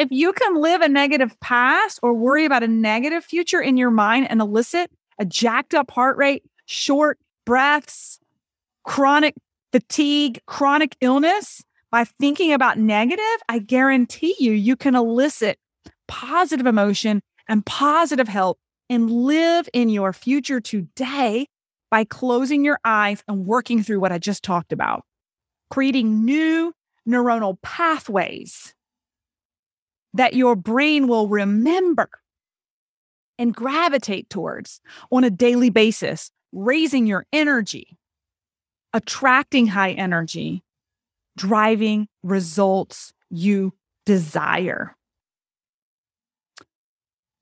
if 0.00 0.08
you 0.10 0.32
can 0.32 0.62
live 0.62 0.80
a 0.80 0.88
negative 0.88 1.38
past 1.40 2.00
or 2.02 2.14
worry 2.14 2.46
about 2.46 2.62
a 2.62 2.68
negative 2.68 3.22
future 3.22 3.60
in 3.60 3.76
your 3.76 3.90
mind 3.90 4.28
and 4.30 4.40
elicit 4.40 4.90
a 5.18 5.26
jacked 5.26 5.74
up 5.74 5.90
heart 5.90 6.16
rate, 6.16 6.42
short 6.64 7.18
breaths, 7.44 8.18
chronic 8.82 9.34
fatigue, 9.72 10.40
chronic 10.46 10.96
illness 11.02 11.62
by 11.90 12.04
thinking 12.04 12.54
about 12.54 12.78
negative, 12.78 13.24
I 13.46 13.58
guarantee 13.58 14.34
you, 14.38 14.52
you 14.52 14.74
can 14.74 14.94
elicit 14.94 15.58
positive 16.08 16.66
emotion 16.66 17.20
and 17.46 17.66
positive 17.66 18.28
health 18.28 18.56
and 18.88 19.10
live 19.10 19.68
in 19.74 19.90
your 19.90 20.14
future 20.14 20.60
today 20.60 21.46
by 21.90 22.04
closing 22.04 22.64
your 22.64 22.78
eyes 22.84 23.22
and 23.26 23.46
working 23.46 23.82
through 23.82 24.00
what 24.00 24.12
I 24.12 24.18
just 24.18 24.42
talked 24.42 24.72
about, 24.72 25.02
creating 25.70 26.24
new 26.24 26.72
neuronal 27.08 27.60
pathways 27.62 28.74
that 30.14 30.34
your 30.34 30.56
brain 30.56 31.08
will 31.08 31.28
remember 31.28 32.08
and 33.38 33.54
gravitate 33.54 34.28
towards 34.28 34.80
on 35.10 35.24
a 35.24 35.30
daily 35.30 35.70
basis, 35.70 36.30
raising 36.52 37.06
your 37.06 37.24
energy, 37.32 37.96
attracting 38.92 39.66
high 39.66 39.92
energy, 39.92 40.62
driving 41.36 42.06
results 42.22 43.12
you 43.30 43.72
desire. 44.04 44.94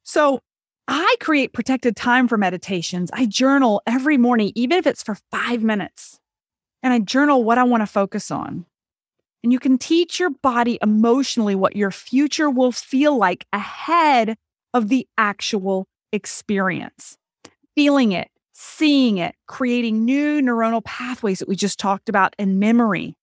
So, 0.05 0.41
I 0.91 1.17
create 1.21 1.53
protected 1.53 1.97
time 1.97 2.29
for 2.29 2.39
meditations. 2.39 3.11
I 3.13 3.27
journal 3.27 3.83
every 3.87 4.17
morning, 4.17 4.53
even 4.55 4.79
if 4.79 4.87
it's 4.87 5.03
for 5.03 5.19
five 5.31 5.63
minutes. 5.63 6.19
And 6.83 6.95
I 6.95 6.99
journal 6.99 7.45
what 7.45 7.59
I 7.59 7.65
want 7.65 7.83
to 7.83 7.87
focus 7.87 8.31
on. 8.31 8.65
And 9.45 9.53
you 9.53 9.59
can 9.59 9.77
teach 9.77 10.19
your 10.19 10.31
body 10.31 10.79
emotionally 10.83 11.55
what 11.55 11.77
your 11.77 11.91
future 11.91 12.49
will 12.49 12.73
feel 12.73 13.17
like 13.19 13.47
ahead 13.53 14.37
of 14.73 14.89
the 14.89 15.07
actual 15.19 15.87
experience. 16.11 17.19
Feeling 17.75 18.13
it, 18.13 18.31
seeing 18.55 19.19
it, 19.19 19.35
creating 19.47 20.07
new 20.07 20.41
neuronal 20.41 20.83
pathways 20.83 21.41
that 21.41 21.49
we 21.49 21.55
just 21.55 21.79
talked 21.79 22.09
about 22.09 22.35
in 22.39 22.59
memory, 22.59 23.15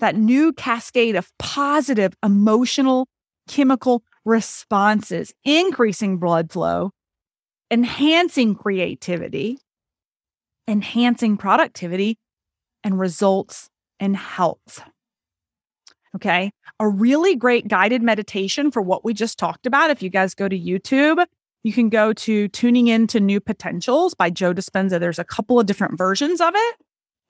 that 0.00 0.16
new 0.16 0.54
cascade 0.54 1.16
of 1.16 1.30
positive 1.38 2.14
emotional 2.24 3.08
chemical 3.46 4.02
responses, 4.24 5.34
increasing 5.44 6.16
blood 6.16 6.50
flow, 6.50 6.92
enhancing 7.70 8.54
creativity, 8.54 9.58
enhancing 10.66 11.36
productivity, 11.36 12.18
and 12.82 12.98
results 12.98 13.68
in 13.98 14.14
health. 14.14 14.82
Okay. 16.16 16.50
A 16.80 16.88
really 16.88 17.36
great 17.36 17.68
guided 17.68 18.02
meditation 18.02 18.70
for 18.70 18.82
what 18.82 19.04
we 19.04 19.14
just 19.14 19.38
talked 19.38 19.66
about. 19.66 19.90
If 19.90 20.02
you 20.02 20.10
guys 20.10 20.34
go 20.34 20.48
to 20.48 20.58
YouTube, 20.58 21.24
You 21.62 21.72
can 21.74 21.90
go 21.90 22.12
to 22.14 22.48
Tuning 22.48 22.88
Into 22.88 23.20
New 23.20 23.38
Potentials 23.38 24.14
by 24.14 24.30
Joe 24.30 24.54
Dispenza. 24.54 24.98
There's 24.98 25.18
a 25.18 25.24
couple 25.24 25.60
of 25.60 25.66
different 25.66 25.98
versions 25.98 26.40
of 26.40 26.54
it. 26.54 26.76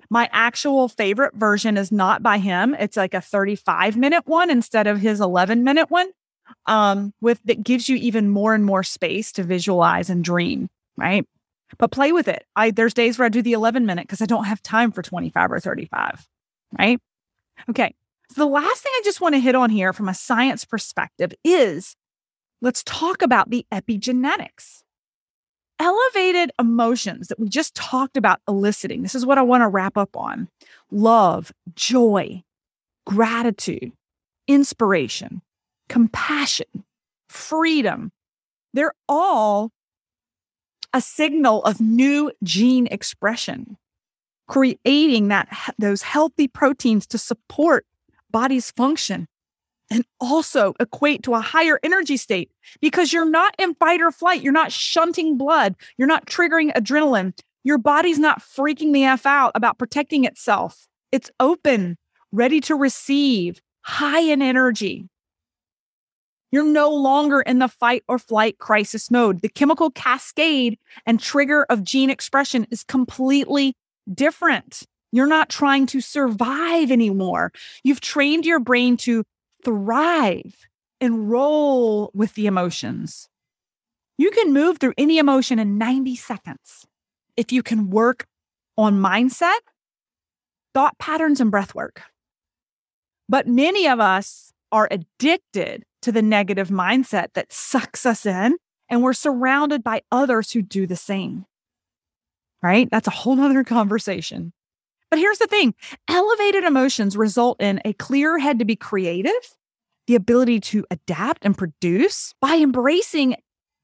My 0.09 0.29
actual 0.33 0.89
favorite 0.89 1.35
version 1.35 1.77
is 1.77 1.91
not 1.91 2.23
by 2.23 2.39
him. 2.39 2.75
It's 2.79 2.97
like 2.97 3.15
a 3.15 3.21
35 3.21 3.97
minute 3.97 4.27
one 4.27 4.51
instead 4.51 4.87
of 4.87 5.01
his 5.01 5.21
11 5.21 5.65
minute 5.65 5.91
one. 5.91 6.11
Um, 6.67 7.13
with 7.21 7.41
that 7.45 7.63
gives 7.63 7.89
you 7.89 7.97
even 7.97 8.29
more 8.29 8.55
and 8.55 8.65
more 8.65 8.83
space 8.83 9.33
to 9.33 9.43
visualize 9.43 10.11
and 10.11 10.25
dream, 10.25 10.69
right? 10.97 11.27
But 11.79 11.91
play 11.93 12.13
with 12.13 12.29
it. 12.29 12.45
I 12.57 12.71
there's 12.71 12.95
days 12.95 13.19
where 13.19 13.27
I 13.27 13.29
do 13.29 13.43
the 13.43 13.53
11 13.53 13.87
minute 13.87 14.05
because 14.07 14.23
I 14.23 14.27
don't 14.27 14.45
have 14.45 14.63
time 14.63 14.93
for 14.93 15.03
25 15.03 15.53
or 15.53 15.61
35, 15.61 16.27
right? 16.79 17.01
Okay. 17.69 17.95
So 18.33 18.43
the 18.43 18.47
last 18.47 18.83
thing 18.83 18.93
I 18.95 19.03
just 19.05 19.21
want 19.21 19.35
to 19.35 19.41
hit 19.41 19.55
on 19.55 19.71
here 19.71 19.93
from 19.93 20.09
a 20.09 20.15
science 20.15 20.65
perspective 20.65 21.33
is 21.45 21.97
let's 22.61 22.83
talk 22.85 23.23
about 23.23 23.51
the 23.51 23.67
epigenetics. 23.73 24.83
Elevated 25.81 26.53
emotions 26.59 27.29
that 27.29 27.41
we 27.41 27.49
just 27.49 27.75
talked 27.75 28.17
about 28.17 28.41
eliciting. 28.47 29.03
This 29.03 29.15
is 29.15 29.25
what 29.25 29.39
I 29.39 29.43
want 29.43 29.63
to 29.63 29.69
wrap 29.69 29.97
up 29.97 30.15
on 30.17 30.49
love, 30.91 31.53
joy, 31.75 32.43
gratitude, 33.07 33.93
inspiration, 34.47 35.43
compassion, 35.91 36.85
freedom. 37.29 38.13
They're 38.73 38.95
all 39.09 39.73
a 40.95 41.01
signal 41.01 41.63
of 41.65 41.81
new 41.81 42.33
gene 42.45 42.87
expression, 42.87 43.77
creating 44.49 45.29
that 45.29 45.49
those 45.79 46.03
healthy 46.03 46.49
proteins 46.49 47.07
to 47.09 47.19
support 47.19 47.85
body's 48.31 48.71
function 48.71 49.27
and 49.91 50.05
also 50.21 50.75
equate 50.79 51.25
to 51.25 51.35
a 51.35 51.41
higher 51.41 51.81
energy 51.83 52.17
state 52.17 52.53
because 52.81 53.13
you're 53.13 53.29
not 53.29 53.57
in 53.59 53.75
fight 53.75 54.01
or 54.01 54.13
flight. 54.13 54.43
You're 54.43 54.53
not 54.53 54.71
shunting 54.71 55.37
blood. 55.37 55.75
You're 55.99 56.07
not 56.07 56.27
triggering 56.27 56.73
adrenaline. 56.75 57.37
Your 57.65 57.79
body's 57.79 58.21
not 58.21 58.41
freaking 58.41 58.93
the 58.93 59.05
F 59.05 59.27
out 59.27 59.51
about 59.57 59.79
protecting 59.79 60.25
itself. 60.25 60.87
It's 61.11 61.33
open, 61.41 61.99
ready 62.31 62.61
to 62.61 62.77
receive, 62.77 63.61
high 63.83 64.21
in 64.21 64.41
energy. 64.41 65.10
You're 66.53 66.65
no 66.65 66.91
longer 66.91 67.41
in 67.41 67.61
the 67.61 67.69
fight 67.69 68.03
or 68.09 68.19
flight 68.19 68.59
crisis 68.59 69.11
mode. 69.11 69.41
The 69.41 69.49
chemical 69.49 69.91
cascade 69.91 70.79
and 71.07 71.21
trigger 71.21 71.65
of 71.71 71.85
gene 71.85 72.11
expression 72.11 72.67
is 72.71 72.83
completely 72.83 73.75
different. 74.13 74.83
You're 75.13 75.27
not 75.27 75.49
trying 75.49 75.87
to 75.87 76.01
survive 76.01 76.91
anymore. 76.91 77.53
You've 77.85 78.01
trained 78.01 78.47
your 78.47 78.61
brain 78.61 78.97
to 78.99 79.25
thrive 79.65 80.57
and 81.01 81.31
roll 81.31 82.11
with 82.15 82.35
the 82.35 82.47
emotions. 82.47 83.29
You 84.19 84.31
can 84.31 84.53
move 84.53 84.79
through 84.79 84.95
any 84.99 85.19
emotion 85.19 85.59
in 85.59 85.79
90 85.79 86.17
seconds 86.17 86.87
if 87.37 87.53
you 87.53 87.63
can 87.63 87.91
work 87.91 88.27
on 88.77 89.01
mindset, 89.01 89.59
thought 90.75 90.99
patterns, 90.99 91.41
and 91.41 91.51
breath 91.51 91.75
work. 91.75 92.03
But 93.29 93.47
many 93.47 93.87
of 93.87 94.01
us 94.01 94.53
are 94.73 94.89
addicted 94.91 95.85
to 96.03 96.13
the 96.13 96.23
negative 96.23 96.69
mindset 96.69 97.29
that 97.35 97.53
sucks 97.53 98.07
us 98.07 98.27
in, 98.27 98.57
and 98.89 99.03
we're 99.03 99.13
surrounded 99.13 99.83
by 99.83 100.03
others 100.11 100.53
who 100.53 100.63
do 100.63 100.87
the 100.87 100.97
same. 100.97 101.47
Right? 102.63 102.89
That's 102.91 103.09
a 103.09 103.13
whole 103.13 103.37
nother 103.37 103.65
conversation. 103.65 104.53
But 105.11 105.19
here's 105.19 105.39
the 105.39 105.47
thing 105.47 105.75
elevated 106.09 106.65
emotions 106.65 107.17
result 107.17 107.61
in 107.61 107.81
a 107.85 107.93
clear 107.93 108.39
head 108.39 108.59
to 108.59 108.65
be 108.65 108.77
creative, 108.77 109.57
the 110.07 110.15
ability 110.15 110.61
to 110.61 110.85
adapt 110.91 111.45
and 111.45 111.57
produce 111.57 112.35
by 112.41 112.57
embracing 112.57 113.37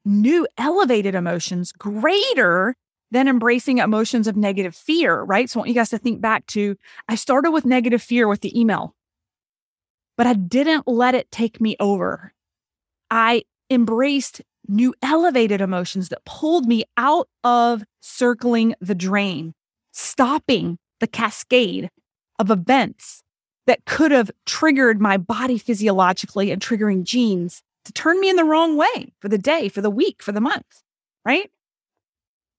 new 0.05 0.47
elevated 0.57 1.15
emotions 1.15 1.73
greater 1.73 2.75
than 3.11 3.29
embracing 3.29 3.79
emotions 3.79 4.27
of 4.27 4.37
negative 4.37 4.75
fear, 4.75 5.23
right? 5.23 5.49
So 5.49 5.59
I 5.59 5.61
want 5.61 5.69
you 5.69 5.75
guys 5.75 5.91
to 5.91 5.99
think 5.99 6.21
back 6.21 6.47
to 6.49 6.77
I 7.09 7.15
started 7.15 7.53
with 7.53 7.65
negative 7.65 8.03
fear 8.03 8.27
with 8.29 8.41
the 8.41 8.59
email, 8.59 8.95
but 10.17 10.27
I 10.27 10.35
didn't 10.35 10.87
let 10.87 11.15
it 11.15 11.31
take 11.31 11.61
me 11.61 11.77
over. 11.79 12.33
I 13.11 13.43
embraced 13.71 14.43
new 14.69 14.95
elevated 15.03 15.61
emotions 15.61 16.09
that 16.09 16.25
pulled 16.25 16.67
me 16.67 16.85
out 16.97 17.29
of 17.45 17.85
circling 18.01 18.75
the 18.81 18.95
drain, 18.95 19.55
stopping 19.93 20.79
the 21.01 21.07
cascade 21.07 21.91
of 22.39 22.51
events 22.51 23.23
that 23.67 23.85
could 23.85 24.13
have 24.13 24.31
triggered 24.45 25.01
my 25.01 25.17
body 25.17 25.59
physiologically 25.59 26.51
and 26.51 26.63
triggering 26.63 27.05
genes 27.05 27.63
to 27.85 27.93
turn 27.93 28.19
me 28.21 28.31
in 28.31 28.37
the 28.37 28.45
wrong 28.45 28.77
way 28.77 29.13
for 29.21 29.29
the 29.29 29.39
day, 29.39 29.69
for 29.69 29.81
the 29.81 29.91
week, 29.91 30.23
for 30.23 30.33
the 30.33 30.41
month, 30.41 30.83
right? 31.25 31.51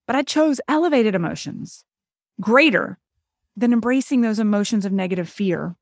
But 0.05 0.15
I 0.15 0.23
chose 0.23 0.61
elevated 0.67 1.15
emotions 1.15 1.83
greater 2.39 2.97
than 3.55 3.73
embracing 3.73 4.21
those 4.21 4.39
emotions 4.39 4.85
of 4.85 4.91
negative 4.91 5.27
fear, 5.27 5.75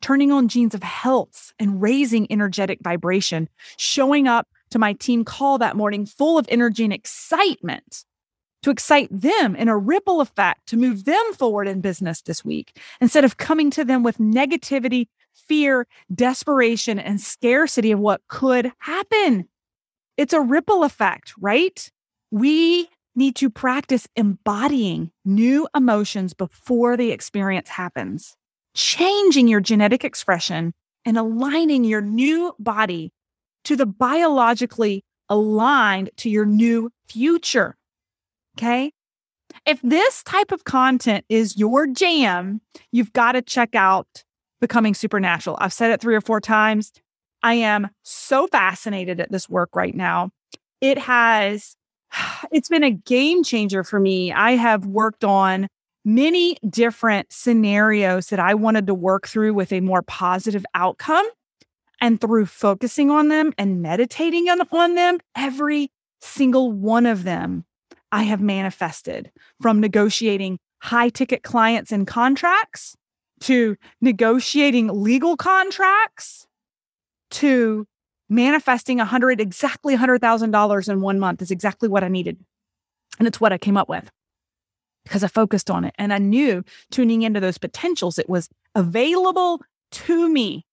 turning 0.00 0.32
on 0.32 0.48
genes 0.48 0.74
of 0.74 0.82
health 0.82 1.52
and 1.58 1.80
raising 1.82 2.30
energetic 2.30 2.78
vibration, 2.82 3.48
showing 3.76 4.28
up 4.28 4.48
to 4.70 4.78
my 4.78 4.92
team 4.92 5.24
call 5.24 5.58
that 5.58 5.76
morning 5.76 6.06
full 6.06 6.38
of 6.38 6.46
energy 6.48 6.84
and 6.84 6.92
excitement 6.92 8.04
to 8.62 8.70
excite 8.70 9.08
them 9.10 9.54
in 9.54 9.68
a 9.68 9.76
ripple 9.76 10.20
effect 10.20 10.66
to 10.68 10.76
move 10.76 11.04
them 11.04 11.32
forward 11.34 11.68
in 11.68 11.80
business 11.80 12.22
this 12.22 12.44
week 12.44 12.78
instead 13.00 13.24
of 13.24 13.36
coming 13.36 13.70
to 13.70 13.84
them 13.84 14.02
with 14.02 14.18
negativity, 14.18 15.06
fear, 15.32 15.86
desperation, 16.12 16.98
and 16.98 17.20
scarcity 17.20 17.92
of 17.92 18.00
what 18.00 18.20
could 18.28 18.72
happen. 18.80 19.48
It's 20.16 20.32
a 20.32 20.40
ripple 20.40 20.82
effect, 20.82 21.32
right? 21.38 21.90
We 22.30 22.88
need 23.14 23.36
to 23.36 23.50
practice 23.50 24.08
embodying 24.16 25.10
new 25.24 25.68
emotions 25.74 26.34
before 26.34 26.96
the 26.96 27.10
experience 27.10 27.68
happens, 27.68 28.36
changing 28.78 29.48
your 29.48 29.60
genetic 29.60 30.04
expression 30.04 30.72
and 31.04 31.18
aligning 31.18 31.82
your 31.82 32.00
new 32.00 32.54
body 32.60 33.12
to 33.64 33.74
the 33.74 33.84
biologically 33.84 35.04
aligned 35.28 36.10
to 36.16 36.30
your 36.30 36.46
new 36.46 36.88
future. 37.08 37.76
Okay. 38.56 38.92
If 39.66 39.80
this 39.82 40.22
type 40.22 40.52
of 40.52 40.62
content 40.62 41.24
is 41.28 41.56
your 41.56 41.88
jam, 41.88 42.60
you've 42.92 43.12
got 43.12 43.32
to 43.32 43.42
check 43.42 43.74
out 43.74 44.22
Becoming 44.60 44.94
Supernatural. 44.94 45.58
I've 45.60 45.72
said 45.72 45.90
it 45.90 46.00
three 46.00 46.14
or 46.14 46.20
four 46.20 46.40
times. 46.40 46.92
I 47.42 47.54
am 47.54 47.88
so 48.04 48.46
fascinated 48.46 49.18
at 49.18 49.32
this 49.32 49.48
work 49.48 49.74
right 49.74 49.94
now. 49.94 50.30
It 50.80 50.98
has, 50.98 51.76
it's 52.52 52.68
been 52.68 52.84
a 52.84 52.92
game 52.92 53.42
changer 53.42 53.82
for 53.82 53.98
me. 53.98 54.32
I 54.32 54.52
have 54.52 54.86
worked 54.86 55.24
on 55.24 55.66
many 56.08 56.56
different 56.68 57.30
scenarios 57.30 58.28
that 58.28 58.40
I 58.40 58.54
wanted 58.54 58.86
to 58.86 58.94
work 58.94 59.28
through 59.28 59.52
with 59.52 59.72
a 59.72 59.80
more 59.80 60.00
positive 60.02 60.64
outcome. 60.74 61.26
And 62.00 62.20
through 62.20 62.46
focusing 62.46 63.10
on 63.10 63.26
them 63.26 63.52
and 63.58 63.82
meditating 63.82 64.48
on, 64.48 64.94
them, 64.94 65.18
every 65.36 65.90
single 66.20 66.70
one 66.70 67.06
of 67.06 67.24
them 67.24 67.64
I 68.12 68.22
have 68.22 68.40
manifested 68.40 69.32
from 69.60 69.80
negotiating 69.80 70.60
high 70.80 71.08
ticket 71.08 71.42
clients 71.42 71.90
and 71.90 72.06
contracts 72.06 72.96
to 73.40 73.76
negotiating 74.00 74.88
legal 74.88 75.36
contracts 75.36 76.46
to 77.30 77.84
manifesting 78.28 78.98
hundred 78.98 79.40
exactly 79.40 79.96
hundred 79.96 80.20
thousand 80.20 80.52
dollars 80.52 80.88
in 80.88 81.00
one 81.00 81.18
month 81.18 81.42
is 81.42 81.50
exactly 81.50 81.88
what 81.88 82.04
I 82.04 82.08
needed. 82.08 82.38
And 83.18 83.26
it's 83.26 83.40
what 83.40 83.52
I 83.52 83.58
came 83.58 83.76
up 83.76 83.88
with 83.88 84.08
because 85.08 85.24
I 85.24 85.28
focused 85.28 85.70
on 85.70 85.84
it 85.84 85.94
and 85.98 86.12
I 86.12 86.18
knew 86.18 86.62
tuning 86.90 87.22
into 87.22 87.40
those 87.40 87.58
potentials, 87.58 88.18
it 88.18 88.28
was 88.28 88.48
available 88.74 89.62
to 89.90 90.28
me. 90.28 90.66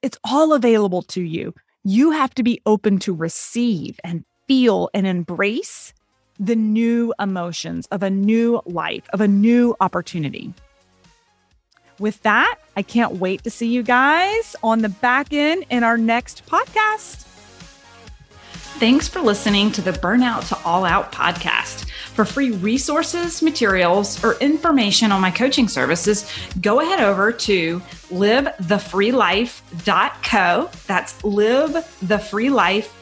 It's 0.00 0.18
all 0.24 0.52
available 0.52 1.02
to 1.02 1.20
you. 1.20 1.54
You 1.84 2.12
have 2.12 2.34
to 2.34 2.42
be 2.42 2.62
open 2.64 3.00
to 3.00 3.12
receive 3.12 3.98
and 4.04 4.24
feel 4.46 4.88
and 4.94 5.06
embrace 5.06 5.92
the 6.38 6.56
new 6.56 7.12
emotions 7.20 7.86
of 7.90 8.02
a 8.02 8.10
new 8.10 8.62
life, 8.64 9.08
of 9.12 9.20
a 9.20 9.28
new 9.28 9.76
opportunity. 9.80 10.54
With 11.98 12.22
that, 12.22 12.58
I 12.76 12.82
can't 12.82 13.14
wait 13.16 13.44
to 13.44 13.50
see 13.50 13.68
you 13.68 13.82
guys 13.82 14.56
on 14.62 14.80
the 14.80 14.88
back 14.88 15.32
end 15.32 15.64
in 15.70 15.84
our 15.84 15.98
next 15.98 16.46
podcast. 16.46 17.26
Thanks 18.78 19.06
for 19.06 19.20
listening 19.20 19.70
to 19.72 19.82
the 19.82 19.92
Burnout 19.92 20.48
to 20.48 20.58
All 20.64 20.84
Out 20.84 21.12
podcast. 21.12 21.91
For 22.14 22.24
free 22.24 22.50
resources, 22.50 23.42
materials, 23.42 24.22
or 24.22 24.34
information 24.34 25.10
on 25.12 25.20
my 25.20 25.30
coaching 25.30 25.68
services, 25.68 26.30
go 26.60 26.80
ahead 26.80 27.00
over 27.00 27.32
to 27.32 27.80
livethefreelife.co. 28.10 30.70
That's 30.86 31.22
livethefreelife.co 31.22 33.01